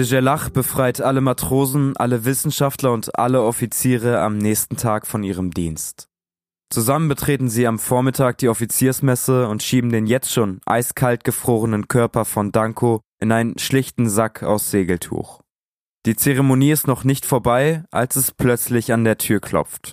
[0.00, 5.50] De Gerlach befreit alle Matrosen, alle Wissenschaftler und alle Offiziere am nächsten Tag von ihrem
[5.50, 6.08] Dienst.
[6.70, 12.24] Zusammen betreten sie am Vormittag die Offiziersmesse und schieben den jetzt schon eiskalt gefrorenen Körper
[12.24, 15.42] von Danko in einen schlichten Sack aus Segeltuch.
[16.06, 19.92] Die Zeremonie ist noch nicht vorbei, als es plötzlich an der Tür klopft.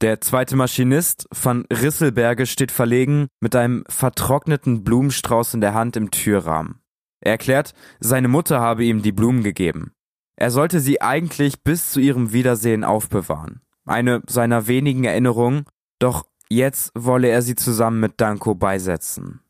[0.00, 6.12] Der zweite Maschinist van Risselberge steht verlegen mit einem vertrockneten Blumenstrauß in der Hand im
[6.12, 6.78] Türrahmen.
[7.24, 9.92] Er erklärt, seine Mutter habe ihm die Blumen gegeben.
[10.36, 13.62] Er sollte sie eigentlich bis zu ihrem Wiedersehen aufbewahren.
[13.86, 15.64] Eine seiner wenigen Erinnerungen,
[15.98, 19.40] doch jetzt wolle er sie zusammen mit Danko beisetzen.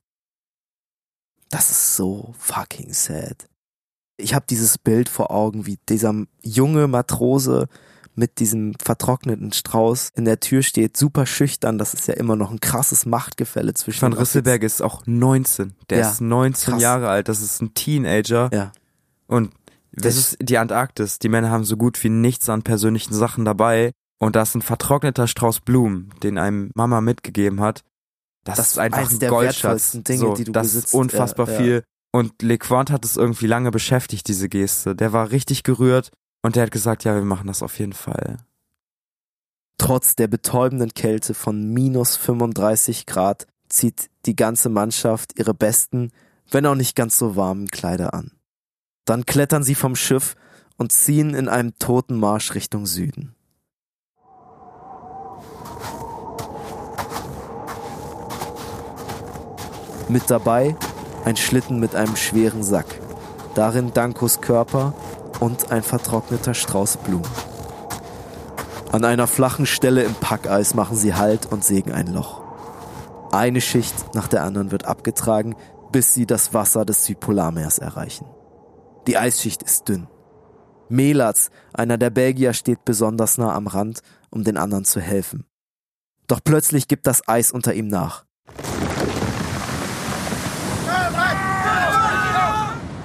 [1.50, 3.48] Das ist so fucking sad.
[4.16, 7.68] Ich habe dieses Bild vor Augen, wie dieser junge Matrose
[8.16, 11.78] mit diesem vertrockneten Strauß in der Tür steht, super schüchtern.
[11.78, 15.74] Das ist ja immer noch ein krasses Machtgefälle zwischen Van Risselberg ist auch 19.
[15.90, 16.82] Der ja, ist 19 krass.
[16.82, 17.28] Jahre alt.
[17.28, 18.50] Das ist ein Teenager.
[18.52, 18.72] Ja.
[19.26, 19.52] Und
[19.92, 21.18] das ist die Antarktis.
[21.18, 23.92] Die Männer haben so gut wie nichts an persönlichen Sachen dabei.
[24.18, 27.82] Und da ist ein vertrockneter Strauß Blumen, den einem Mama mitgegeben hat.
[28.44, 29.92] Das, das ist einfach ein Goldschatz.
[29.92, 30.88] Dinge, so, die du das besitzt.
[30.88, 31.84] ist unfassbar ja, viel.
[32.12, 34.94] Und LeQuant hat es irgendwie lange beschäftigt, diese Geste.
[34.94, 36.10] Der war richtig gerührt
[36.44, 38.36] und der hat gesagt, ja, wir machen das auf jeden Fall.
[39.78, 46.10] Trotz der betäubenden Kälte von minus 35 Grad zieht die ganze Mannschaft ihre besten,
[46.50, 48.30] wenn auch nicht ganz so warmen Kleider an.
[49.06, 50.36] Dann klettern sie vom Schiff
[50.76, 53.34] und ziehen in einem toten Marsch Richtung Süden.
[60.10, 60.76] Mit dabei
[61.24, 63.00] ein Schlitten mit einem schweren Sack.
[63.54, 64.92] Darin Dankos Körper
[65.40, 67.28] und ein vertrockneter Strauß Blumen.
[68.92, 72.42] An einer flachen Stelle im Packeis machen sie Halt und sägen ein Loch.
[73.32, 75.56] Eine Schicht nach der anderen wird abgetragen,
[75.90, 78.26] bis sie das Wasser des Südpolarmeers erreichen.
[79.06, 80.06] Die Eisschicht ist dünn.
[80.88, 85.44] Melatz, einer der Belgier, steht besonders nah am Rand, um den anderen zu helfen.
[86.26, 88.24] Doch plötzlich gibt das Eis unter ihm nach.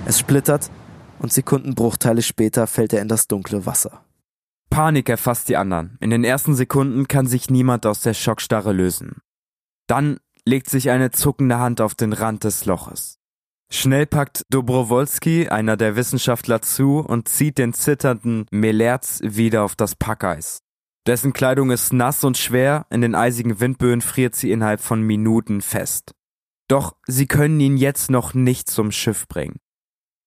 [0.05, 0.69] Es splittert
[1.19, 4.03] und Sekundenbruchteile später fällt er in das dunkle Wasser.
[4.69, 5.97] Panik erfasst die anderen.
[5.99, 9.17] In den ersten Sekunden kann sich niemand aus der Schockstarre lösen.
[9.87, 13.19] Dann legt sich eine zuckende Hand auf den Rand des Loches.
[13.71, 19.95] Schnell packt Dobrowolski, einer der Wissenschaftler, zu und zieht den zitternden Melerz wieder auf das
[19.95, 20.61] Packeis.
[21.05, 25.61] Dessen Kleidung ist nass und schwer, in den eisigen Windböen friert sie innerhalb von Minuten
[25.61, 26.13] fest.
[26.67, 29.59] Doch sie können ihn jetzt noch nicht zum Schiff bringen.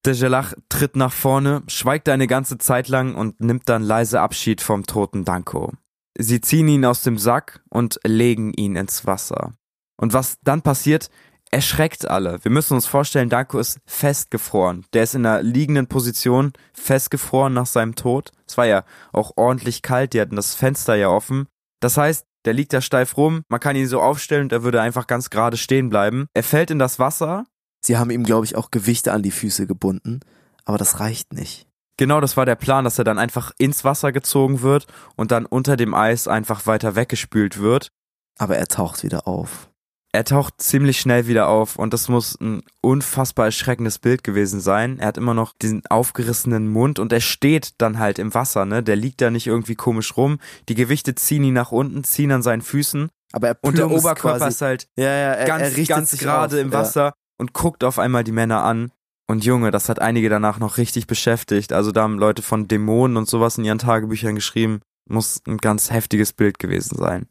[0.05, 4.85] Dejelach tritt nach vorne, schweigt eine ganze Zeit lang und nimmt dann leise Abschied vom
[4.85, 5.73] toten Danko.
[6.19, 9.55] Sie ziehen ihn aus dem Sack und legen ihn ins Wasser.
[9.97, 11.09] Und was dann passiert,
[11.51, 12.43] erschreckt alle.
[12.45, 14.85] Wir müssen uns vorstellen, Danko ist festgefroren.
[14.93, 18.33] Der ist in einer liegenden Position, festgefroren nach seinem Tod.
[18.49, 21.47] Es war ja auch ordentlich kalt, die hatten das Fenster ja offen.
[21.81, 24.81] Das heißt, der liegt da steif rum, man kann ihn so aufstellen und er würde
[24.81, 26.27] einfach ganz gerade stehen bleiben.
[26.35, 27.45] Er fällt in das Wasser.
[27.85, 30.21] Sie haben ihm, glaube ich, auch Gewichte an die Füße gebunden,
[30.65, 31.67] aber das reicht nicht.
[31.97, 35.47] Genau, das war der Plan, dass er dann einfach ins Wasser gezogen wird und dann
[35.47, 37.93] unter dem Eis einfach weiter weggespült wird.
[38.39, 39.69] Aber er taucht wieder auf
[40.13, 44.99] er taucht ziemlich schnell wieder auf und das muss ein unfassbar erschreckendes Bild gewesen sein.
[44.99, 48.83] Er hat immer noch diesen aufgerissenen Mund und er steht dann halt im Wasser, ne?
[48.83, 50.39] Der liegt da nicht irgendwie komisch rum.
[50.69, 53.09] Die Gewichte ziehen ihn nach unten, ziehen an seinen Füßen.
[53.33, 54.49] Aber er und der Oberkörper quasi.
[54.49, 57.13] ist halt ja, ja, er, ganz, er ganz gerade im Wasser ja.
[57.43, 58.93] Und guckt auf einmal die Männer an.
[59.27, 61.73] Und Junge, das hat einige danach noch richtig beschäftigt.
[61.73, 64.81] Also da haben Leute von Dämonen und sowas in ihren Tagebüchern geschrieben.
[65.09, 67.27] Muss ein ganz heftiges Bild gewesen sein.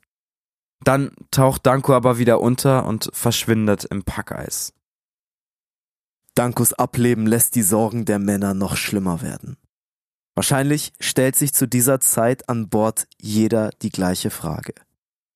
[0.84, 4.74] Dann taucht Danko aber wieder unter und verschwindet im Packeis.
[6.36, 9.56] Dankos Ableben lässt die Sorgen der Männer noch schlimmer werden.
[10.36, 14.74] Wahrscheinlich stellt sich zu dieser Zeit an Bord jeder die gleiche Frage.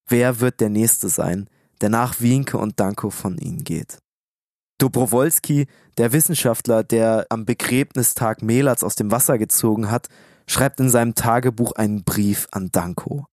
[0.10, 4.00] Wer wird der Nächste sein, der nach Wienke und Danko von ihnen geht?
[4.78, 10.10] Dobrowolski, der Wissenschaftler, der am Begräbnistag Melats aus dem Wasser gezogen hat,
[10.48, 13.26] schreibt in seinem Tagebuch einen Brief an Danko.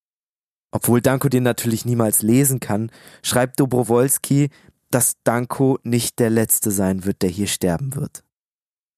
[0.70, 2.90] Obwohl Danko den natürlich niemals lesen kann,
[3.22, 4.50] schreibt Dobrowolski,
[4.90, 8.24] dass Danko nicht der Letzte sein wird, der hier sterben wird.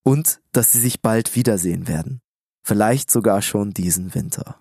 [0.04, 2.20] Und dass sie sich bald wiedersehen werden.
[2.62, 4.57] Vielleicht sogar schon diesen Winter.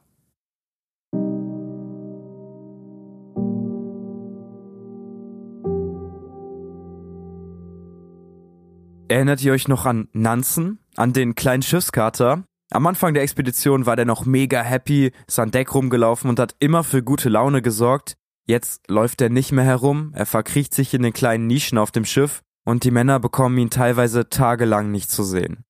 [9.07, 13.95] Erinnert ihr euch noch an Nansen, an den kleinen Schiffskater, am Anfang der Expedition war
[13.95, 18.15] der noch mega happy, ist an Deck rumgelaufen und hat immer für gute Laune gesorgt.
[18.47, 22.03] Jetzt läuft er nicht mehr herum, er verkriecht sich in den kleinen Nischen auf dem
[22.03, 25.65] Schiff und die Männer bekommen ihn teilweise tagelang nicht zu sehen.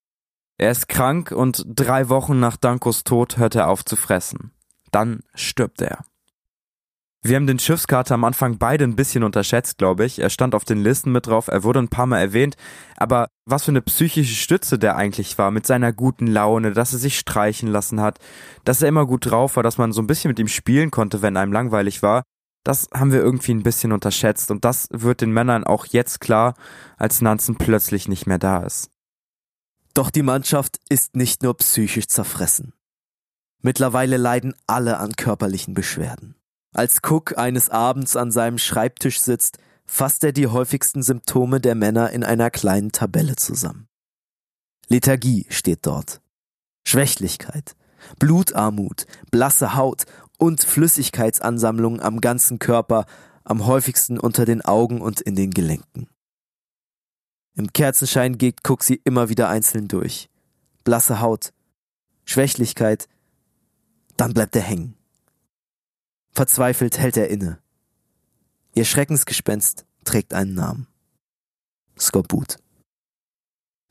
[0.58, 4.54] Er ist krank und drei Wochen nach Dankos Tod hört er auf zu fressen.
[4.92, 6.06] Dann stirbt er.
[7.26, 10.20] Wir haben den Schiffskater am Anfang beide ein bisschen unterschätzt, glaube ich.
[10.20, 12.58] Er stand auf den Listen mit drauf, er wurde ein paar Mal erwähnt,
[12.98, 17.00] aber was für eine psychische Stütze der eigentlich war, mit seiner guten Laune, dass er
[17.00, 18.20] sich streichen lassen hat,
[18.66, 21.22] dass er immer gut drauf war, dass man so ein bisschen mit ihm spielen konnte,
[21.22, 22.24] wenn einem langweilig war,
[22.66, 26.56] das haben wir irgendwie ein bisschen unterschätzt und das wird den Männern auch jetzt klar,
[26.98, 28.90] als Nanzen plötzlich nicht mehr da ist.
[29.94, 32.74] Doch die Mannschaft ist nicht nur psychisch zerfressen.
[33.62, 36.36] Mittlerweile leiden alle an körperlichen Beschwerden.
[36.74, 42.10] Als Cook eines Abends an seinem Schreibtisch sitzt, fasst er die häufigsten Symptome der Männer
[42.10, 43.88] in einer kleinen Tabelle zusammen.
[44.88, 46.22] Lethargie steht dort.
[46.86, 47.76] Schwächlichkeit,
[48.18, 50.06] Blutarmut, blasse Haut
[50.38, 53.06] und Flüssigkeitsansammlungen am ganzen Körper,
[53.44, 56.08] am häufigsten unter den Augen und in den Gelenken.
[57.56, 60.30] Im Kerzenschein geht Cook sie immer wieder einzeln durch.
[60.84, 61.54] Blasse Haut,
[62.26, 63.08] Schwächlichkeit,
[64.18, 64.96] dann bleibt er hängen.
[66.34, 67.60] Verzweifelt hält er inne.
[68.74, 70.88] Ihr Schreckensgespenst trägt einen Namen.
[71.98, 72.58] Skorbut.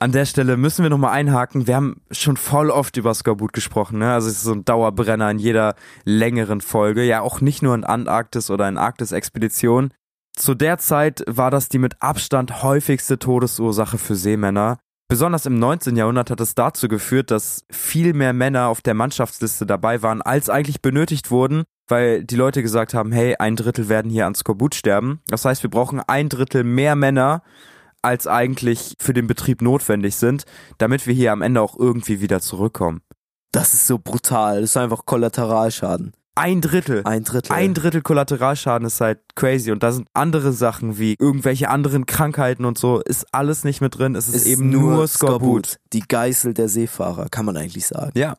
[0.00, 1.68] An der Stelle müssen wir nochmal einhaken.
[1.68, 4.00] Wir haben schon voll oft über Skorbut gesprochen.
[4.00, 4.12] Ne?
[4.12, 7.04] Also es ist so ein Dauerbrenner in jeder längeren Folge.
[7.04, 9.94] Ja, auch nicht nur in Antarktis oder in Arktis-Expeditionen.
[10.34, 14.78] Zu der Zeit war das die mit Abstand häufigste Todesursache für Seemänner.
[15.06, 15.94] Besonders im 19.
[15.94, 20.50] Jahrhundert hat es dazu geführt, dass viel mehr Männer auf der Mannschaftsliste dabei waren, als
[20.50, 24.74] eigentlich benötigt wurden weil die Leute gesagt haben, hey, ein Drittel werden hier an Skorbut
[24.74, 25.20] sterben.
[25.26, 27.42] Das heißt, wir brauchen ein Drittel mehr Männer,
[28.00, 30.44] als eigentlich für den Betrieb notwendig sind,
[30.78, 33.02] damit wir hier am Ende auch irgendwie wieder zurückkommen.
[33.52, 34.62] Das ist so brutal.
[34.62, 36.12] Das ist einfach Kollateralschaden.
[36.34, 37.02] Ein Drittel.
[37.04, 37.52] Ein Drittel.
[37.52, 39.70] Ein Drittel Kollateralschaden ist halt crazy.
[39.70, 43.98] Und da sind andere Sachen wie irgendwelche anderen Krankheiten und so, ist alles nicht mit
[43.98, 44.14] drin.
[44.14, 45.66] Es ist, ist eben nur Skorbut.
[45.66, 45.76] Skorbut.
[45.92, 48.12] Die Geißel der Seefahrer, kann man eigentlich sagen.
[48.14, 48.36] Ja.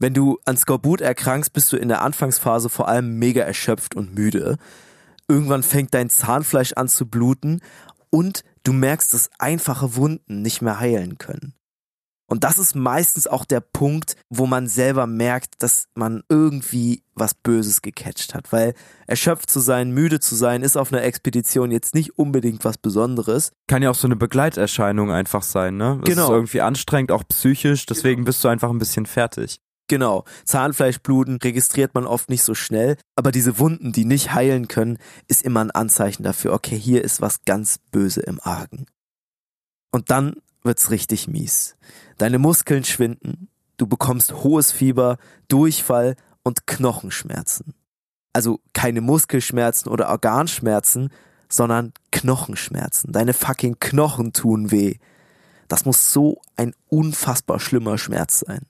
[0.00, 4.14] Wenn du an Skorbut erkrankst, bist du in der Anfangsphase vor allem mega erschöpft und
[4.14, 4.56] müde.
[5.28, 7.60] Irgendwann fängt dein Zahnfleisch an zu bluten
[8.08, 11.54] und du merkst, dass einfache Wunden nicht mehr heilen können.
[12.26, 17.34] Und das ist meistens auch der Punkt, wo man selber merkt, dass man irgendwie was
[17.34, 18.52] Böses gecatcht hat.
[18.52, 18.74] Weil
[19.08, 23.50] erschöpft zu sein, müde zu sein, ist auf einer Expedition jetzt nicht unbedingt was Besonderes.
[23.66, 25.98] Kann ja auch so eine Begleiterscheinung einfach sein, ne?
[26.02, 26.26] Das Genau.
[26.26, 29.60] ist irgendwie anstrengend, auch psychisch, deswegen bist du einfach ein bisschen fertig.
[29.90, 34.98] Genau, Zahnfleischbluten registriert man oft nicht so schnell, aber diese Wunden, die nicht heilen können,
[35.26, 38.86] ist immer ein Anzeichen dafür, okay, hier ist was ganz böse im Argen.
[39.90, 41.74] Und dann wird's richtig mies.
[42.18, 45.18] Deine Muskeln schwinden, du bekommst hohes Fieber,
[45.48, 46.14] Durchfall
[46.44, 47.74] und Knochenschmerzen.
[48.32, 51.10] Also keine Muskelschmerzen oder Organschmerzen,
[51.48, 53.10] sondern Knochenschmerzen.
[53.10, 54.98] Deine fucking Knochen tun weh.
[55.66, 58.69] Das muss so ein unfassbar schlimmer Schmerz sein.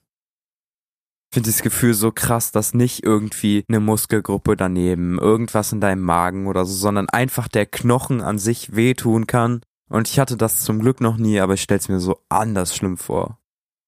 [1.33, 6.47] Finde das Gefühl so krass, dass nicht irgendwie eine Muskelgruppe daneben, irgendwas in deinem Magen
[6.47, 9.61] oder so, sondern einfach der Knochen an sich wehtun kann.
[9.87, 12.97] Und ich hatte das zum Glück noch nie, aber ich stell's mir so anders schlimm
[12.97, 13.37] vor.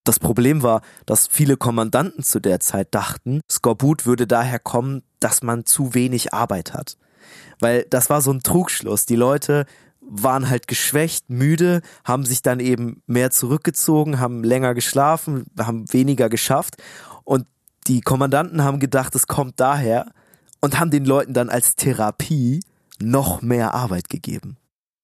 [0.06, 5.44] Das Problem war, dass viele Kommandanten zu der Zeit dachten, Skorbut würde daher kommen, dass
[5.44, 6.98] man zu wenig Arbeit hat.
[7.60, 9.06] Weil das war so ein Trugschluss.
[9.06, 9.66] Die Leute
[10.02, 16.30] waren halt geschwächt, müde, haben sich dann eben mehr zurückgezogen, haben länger geschlafen, haben weniger
[16.30, 16.76] geschafft.
[17.88, 20.12] Die Kommandanten haben gedacht, es kommt daher
[20.62, 22.62] und haben den Leuten dann als Therapie
[23.02, 24.58] noch mehr Arbeit gegeben.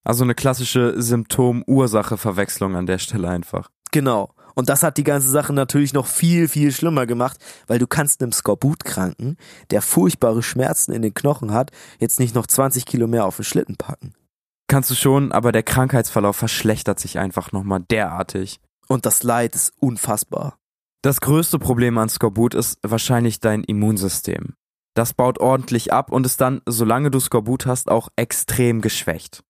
[0.04, 3.70] Also eine klassische Symptom-Ursache-Verwechslung an der Stelle einfach.
[3.90, 4.30] Genau.
[4.54, 8.22] Und das hat die ganze Sache natürlich noch viel, viel schlimmer gemacht, weil du kannst
[8.22, 9.36] einem Skorbutkranken,
[9.70, 13.44] der furchtbare Schmerzen in den Knochen hat, jetzt nicht noch 20 Kilo mehr auf den
[13.44, 14.14] Schlitten packen.
[14.68, 18.60] Kannst du schon, aber der Krankheitsverlauf verschlechtert sich einfach nochmal derartig.
[18.88, 20.56] Und das Leid ist unfassbar.
[21.02, 24.54] Das größte Problem an Skorbut ist wahrscheinlich dein Immunsystem.
[24.94, 29.42] Das baut ordentlich ab und ist dann, solange du Skorbut hast, auch extrem geschwächt.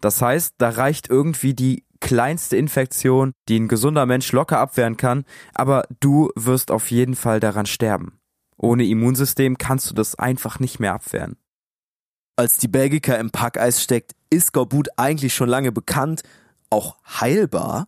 [0.00, 5.24] Das heißt, da reicht irgendwie die kleinste Infektion, die ein gesunder Mensch locker abwehren kann,
[5.54, 8.18] aber du wirst auf jeden Fall daran sterben.
[8.56, 11.36] Ohne Immunsystem kannst du das einfach nicht mehr abwehren.
[12.36, 16.22] Als die Belgica im Packeis steckt, ist Skorbut eigentlich schon lange bekannt,
[16.68, 17.86] auch heilbar.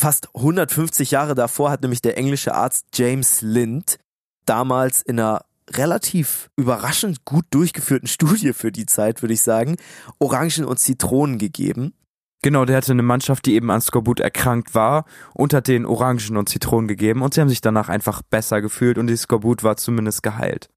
[0.00, 3.98] Fast 150 Jahre davor hat nämlich der englische Arzt James Lind
[4.46, 9.74] damals in einer relativ überraschend gut durchgeführten Studie für die Zeit, würde ich sagen,
[10.20, 11.94] Orangen und Zitronen gegeben.
[12.42, 16.36] Genau, der hatte eine Mannschaft, die eben an Skorbut erkrankt war und hat den Orangen
[16.36, 19.76] und Zitronen gegeben und sie haben sich danach einfach besser gefühlt und die Skorbut war
[19.78, 20.68] zumindest geheilt.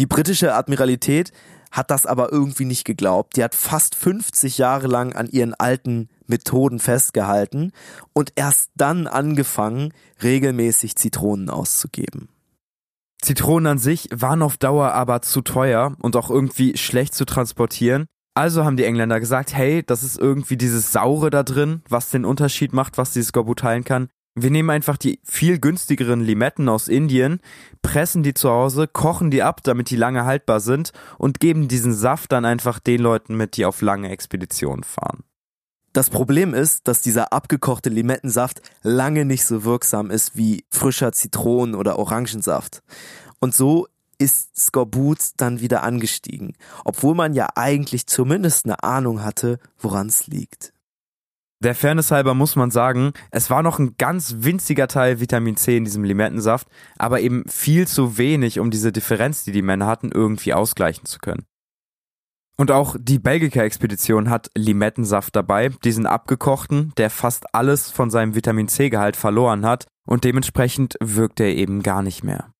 [0.00, 1.30] Die britische Admiralität
[1.70, 3.36] hat das aber irgendwie nicht geglaubt.
[3.36, 7.72] Die hat fast 50 Jahre lang an ihren alten Methoden festgehalten
[8.12, 9.92] und erst dann angefangen,
[10.22, 12.28] regelmäßig Zitronen auszugeben.
[13.20, 18.06] Zitronen an sich waren auf Dauer aber zu teuer und auch irgendwie schlecht zu transportieren.
[18.34, 22.24] Also haben die Engländer gesagt, hey, das ist irgendwie dieses Saure da drin, was den
[22.24, 24.08] Unterschied macht, was dieses Skorbut heilen kann.
[24.42, 27.40] Wir nehmen einfach die viel günstigeren Limetten aus Indien,
[27.82, 31.92] pressen die zu Hause, kochen die ab, damit die lange haltbar sind und geben diesen
[31.92, 35.24] Saft dann einfach den Leuten mit, die auf lange Expeditionen fahren.
[35.92, 41.74] Das Problem ist, dass dieser abgekochte Limettensaft lange nicht so wirksam ist wie frischer Zitronen-
[41.74, 42.82] oder Orangensaft.
[43.40, 49.58] Und so ist Skorbut dann wieder angestiegen, obwohl man ja eigentlich zumindest eine Ahnung hatte,
[49.78, 50.72] woran es liegt.
[51.60, 55.76] Der Fairness halber muss man sagen, es war noch ein ganz winziger Teil Vitamin C
[55.76, 60.12] in diesem Limettensaft, aber eben viel zu wenig, um diese Differenz, die die Männer hatten,
[60.12, 61.44] irgendwie ausgleichen zu können.
[62.56, 68.68] Und auch die Belgica-Expedition hat Limettensaft dabei, diesen abgekochten, der fast alles von seinem Vitamin
[68.68, 72.50] C-Gehalt verloren hat und dementsprechend wirkt er eben gar nicht mehr.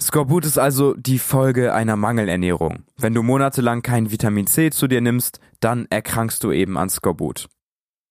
[0.00, 2.84] Skorbut ist also die Folge einer Mangelernährung.
[2.96, 7.48] Wenn du monatelang kein Vitamin C zu dir nimmst, dann erkrankst du eben an Skorbut.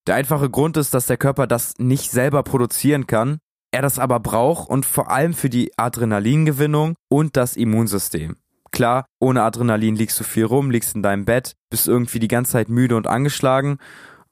[0.07, 3.39] Der einfache Grund ist, dass der Körper das nicht selber produzieren kann,
[3.71, 8.37] er das aber braucht und vor allem für die Adrenalingewinnung und das Immunsystem.
[8.71, 12.53] Klar, ohne Adrenalin liegst du viel rum, liegst in deinem Bett, bist irgendwie die ganze
[12.53, 13.77] Zeit müde und angeschlagen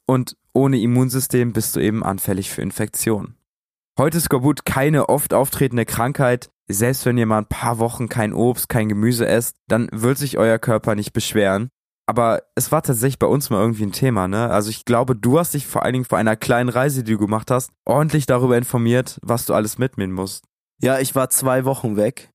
[0.06, 3.36] und ohne Immunsystem bist du eben anfällig für Infektionen.
[4.00, 6.50] Heute ist Skorbut keine oft auftretende Krankheit.
[6.68, 10.38] Selbst wenn ihr mal ein paar Wochen kein Obst, kein Gemüse esst, dann wird sich
[10.38, 11.70] euer Körper nicht beschweren.
[12.10, 14.50] Aber es war tatsächlich bei uns mal irgendwie ein Thema, ne?
[14.50, 17.18] Also ich glaube, du hast dich vor allen Dingen vor einer kleinen Reise, die du
[17.18, 20.46] gemacht hast, ordentlich darüber informiert, was du alles mitnehmen musst.
[20.82, 22.30] Ja, ich war zwei Wochen weg.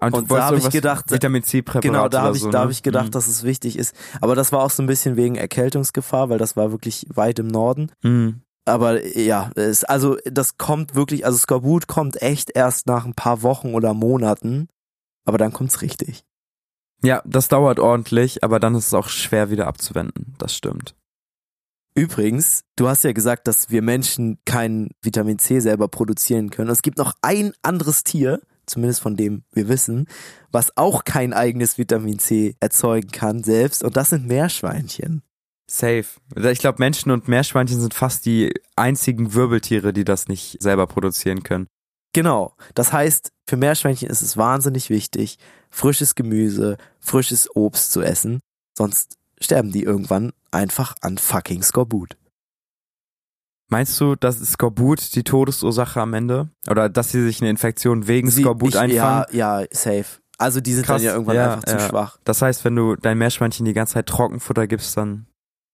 [0.00, 2.58] Und du da habe ich gedacht, Vitamin C Präparat Genau, da habe ich, so, da
[2.58, 2.64] ne?
[2.64, 3.10] hab ich gedacht, Mhm.
[3.12, 3.96] dass es wichtig ist.
[4.20, 7.48] Aber das war auch so ein bisschen wegen Erkältungsgefahr, weil das war wirklich weit im
[7.48, 7.90] Norden.
[8.02, 8.42] Mhm.
[8.66, 13.42] Aber ja, es, also das kommt wirklich, also Skorbut kommt echt erst nach ein paar
[13.42, 14.68] Wochen oder Monaten.
[15.24, 16.24] Aber dann kommt's richtig.
[17.06, 20.34] Ja, das dauert ordentlich, aber dann ist es auch schwer wieder abzuwenden.
[20.38, 20.96] Das stimmt.
[21.94, 26.68] Übrigens, du hast ja gesagt, dass wir Menschen kein Vitamin C selber produzieren können.
[26.68, 30.08] Es gibt noch ein anderes Tier, zumindest von dem wir wissen,
[30.50, 35.22] was auch kein eigenes Vitamin C erzeugen kann selbst, und das sind Meerschweinchen.
[35.70, 36.06] Safe.
[36.34, 41.44] Ich glaube, Menschen und Meerschweinchen sind fast die einzigen Wirbeltiere, die das nicht selber produzieren
[41.44, 41.68] können.
[42.16, 42.54] Genau.
[42.74, 45.38] Das heißt, für Meerschweinchen ist es wahnsinnig wichtig,
[45.68, 48.40] frisches Gemüse, frisches Obst zu essen,
[48.74, 52.16] sonst sterben die irgendwann einfach an fucking Skorbut.
[53.68, 56.48] Meinst du, dass Skorbut die Todesursache am Ende?
[56.70, 59.26] Oder dass sie sich eine Infektion wegen Sie- Skorbut ich, einfangen?
[59.32, 60.06] Ja, ja, safe.
[60.38, 61.86] Also die sind Krass, dann ja irgendwann ja, einfach zu ja.
[61.86, 62.18] schwach.
[62.24, 65.26] Das heißt, wenn du dein Meerschweinchen die ganze Zeit Trockenfutter gibst, dann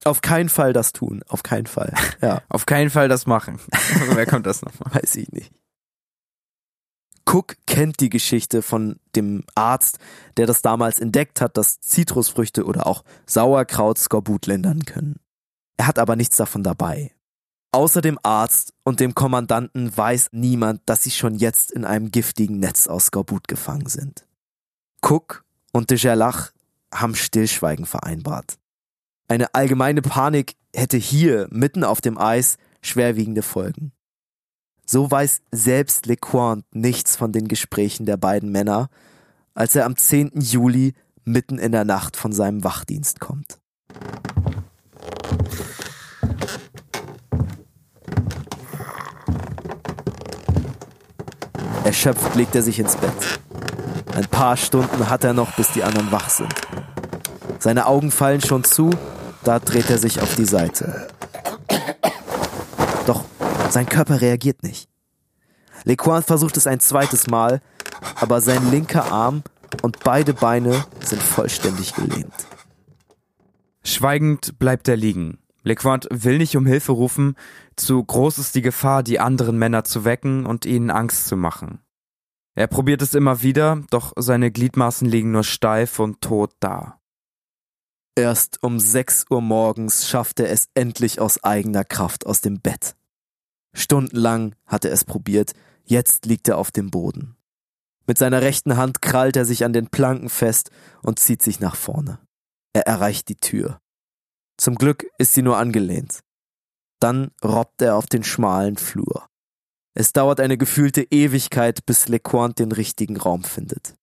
[0.02, 1.22] Auf keinen Fall das tun.
[1.28, 1.94] Auf keinen Fall.
[2.20, 3.60] Ja, auf keinen Fall das machen.
[4.14, 4.94] Wer kommt das nochmal?
[5.00, 5.52] weiß ich nicht.
[7.24, 9.98] Cook kennt die Geschichte von dem Arzt,
[10.36, 15.20] der das damals entdeckt hat, dass Zitrusfrüchte oder auch Sauerkraut Skorbut lindern können.
[15.76, 17.12] Er hat aber nichts davon dabei.
[17.72, 22.58] Außer dem Arzt und dem Kommandanten weiß niemand, dass sie schon jetzt in einem giftigen
[22.58, 24.26] Netz aus Skorbut gefangen sind.
[25.00, 26.52] Cook und de Gerlach
[26.92, 28.58] haben Stillschweigen vereinbart.
[29.26, 33.92] Eine allgemeine Panik hätte hier, mitten auf dem Eis, schwerwiegende Folgen.
[34.84, 38.88] So weiß selbst LeQuant nichts von den Gesprächen der beiden Männer,
[39.54, 40.32] als er am 10.
[40.40, 43.58] Juli mitten in der Nacht von seinem Wachdienst kommt.
[51.84, 53.40] Erschöpft legt er sich ins Bett.
[54.14, 56.52] Ein paar Stunden hat er noch, bis die anderen wach sind.
[57.58, 58.90] Seine Augen fallen schon zu,
[59.44, 61.08] da dreht er sich auf die Seite.
[63.06, 63.24] Doch
[63.72, 64.88] sein Körper reagiert nicht.
[65.84, 67.60] Lequan versucht es ein zweites Mal,
[68.16, 69.42] aber sein linker Arm
[69.82, 72.46] und beide Beine sind vollständig gelähmt.
[73.84, 75.38] Schweigend bleibt er liegen.
[75.64, 77.36] LeQuant will nicht um Hilfe rufen,
[77.76, 81.80] zu groß ist die Gefahr, die anderen Männer zu wecken und ihnen Angst zu machen.
[82.54, 87.00] Er probiert es immer wieder, doch seine Gliedmaßen liegen nur steif und tot da.
[88.14, 92.94] Erst um 6 Uhr morgens schafft er es endlich aus eigener Kraft aus dem Bett.
[93.74, 95.52] Stundenlang hat er es probiert,
[95.84, 97.36] jetzt liegt er auf dem Boden.
[98.06, 100.70] Mit seiner rechten Hand krallt er sich an den Planken fest
[101.02, 102.18] und zieht sich nach vorne.
[102.72, 103.80] Er erreicht die Tür.
[104.56, 106.20] Zum Glück ist sie nur angelehnt.
[107.00, 109.26] Dann robbt er auf den schmalen Flur.
[109.94, 113.94] Es dauert eine gefühlte Ewigkeit, bis LeQuant den richtigen Raum findet.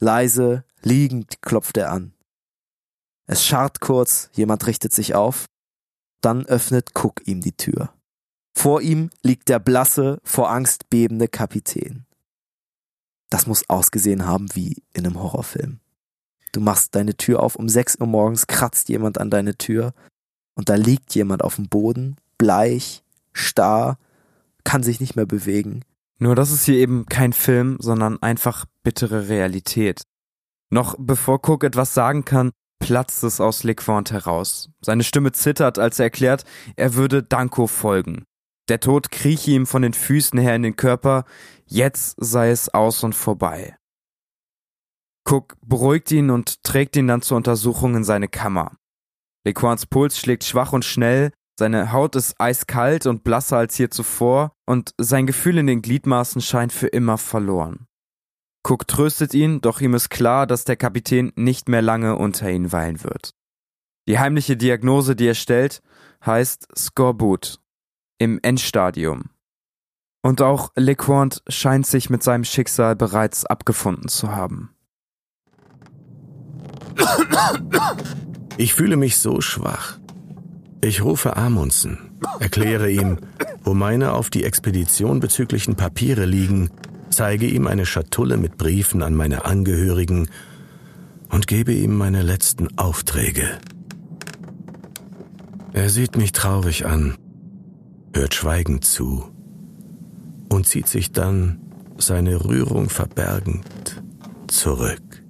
[0.00, 2.14] Leise, liegend klopft er an.
[3.26, 5.46] Es scharrt kurz, jemand richtet sich auf,
[6.20, 7.92] dann öffnet Cook ihm die Tür.
[8.56, 12.06] Vor ihm liegt der blasse, vor Angst bebende Kapitän.
[13.30, 15.80] Das muss ausgesehen haben wie in einem Horrorfilm.
[16.52, 19.92] Du machst deine Tür auf, um 6 Uhr morgens kratzt jemand an deine Tür
[20.54, 23.02] und da liegt jemand auf dem Boden, bleich,
[23.32, 23.98] starr,
[24.62, 25.84] kann sich nicht mehr bewegen.
[26.18, 30.02] Nur das ist hier eben kein Film, sondern einfach bittere Realität.
[30.70, 34.70] Noch bevor Cook etwas sagen kann, platzt es aus LeQuant heraus.
[34.80, 36.44] Seine Stimme zittert, als er erklärt,
[36.76, 38.24] er würde Danko folgen.
[38.68, 41.24] Der Tod krieche ihm von den Füßen her in den Körper,
[41.66, 43.76] jetzt sei es aus und vorbei.
[45.28, 48.76] Cook beruhigt ihn und trägt ihn dann zur Untersuchung in seine Kammer.
[49.46, 54.52] LeQuants Puls schlägt schwach und schnell, seine Haut ist eiskalt und blasser als je zuvor
[54.66, 57.86] und sein Gefühl in den Gliedmaßen scheint für immer verloren.
[58.66, 62.72] Cook tröstet ihn, doch ihm ist klar, dass der Kapitän nicht mehr lange unter ihn
[62.72, 63.34] weilen wird.
[64.08, 65.82] Die heimliche Diagnose, die er stellt,
[66.24, 67.60] heißt Skorbut
[68.18, 69.30] im Endstadium.
[70.22, 74.74] Und auch LeQuant scheint sich mit seinem Schicksal bereits abgefunden zu haben.
[78.56, 79.98] Ich fühle mich so schwach.
[80.80, 81.98] Ich rufe Amundsen,
[82.40, 83.18] erkläre ihm,
[83.62, 86.70] wo meine auf die Expedition bezüglichen Papiere liegen,
[87.10, 90.28] zeige ihm eine Schatulle mit Briefen an meine Angehörigen
[91.30, 93.58] und gebe ihm meine letzten Aufträge.
[95.72, 97.16] Er sieht mich traurig an,
[98.14, 99.24] hört schweigend zu
[100.48, 101.60] und zieht sich dann,
[101.98, 104.02] seine Rührung verbergend,
[104.48, 105.22] zurück.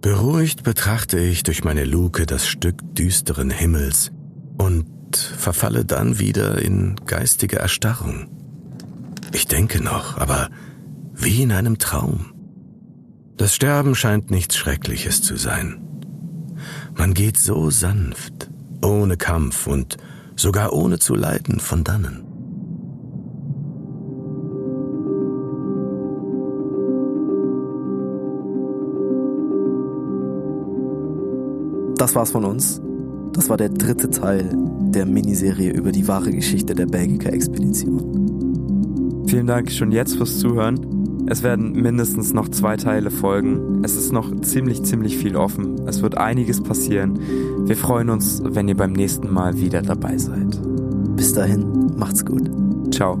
[0.00, 4.12] Beruhigt betrachte ich durch meine Luke das Stück düsteren Himmels
[4.58, 4.86] und
[5.16, 8.28] verfalle dann wieder in geistige Erstarrung.
[9.32, 10.50] Ich denke noch, aber
[11.14, 12.32] wie in einem Traum.
[13.36, 15.80] Das Sterben scheint nichts Schreckliches zu sein.
[16.96, 18.50] Man geht so sanft,
[18.82, 19.96] ohne Kampf und
[20.36, 22.24] sogar ohne zu leiden von dannen.
[31.96, 32.82] Das war's von uns.
[33.32, 34.54] Das war der dritte Teil
[34.90, 39.24] der Miniserie über die wahre Geschichte der Belgica-Expedition.
[39.26, 40.93] Vielen Dank schon jetzt fürs Zuhören.
[41.26, 43.82] Es werden mindestens noch zwei Teile folgen.
[43.82, 45.86] Es ist noch ziemlich, ziemlich viel offen.
[45.86, 47.18] Es wird einiges passieren.
[47.66, 50.60] Wir freuen uns, wenn ihr beim nächsten Mal wieder dabei seid.
[51.16, 52.50] Bis dahin, macht's gut.
[52.92, 53.18] Ciao.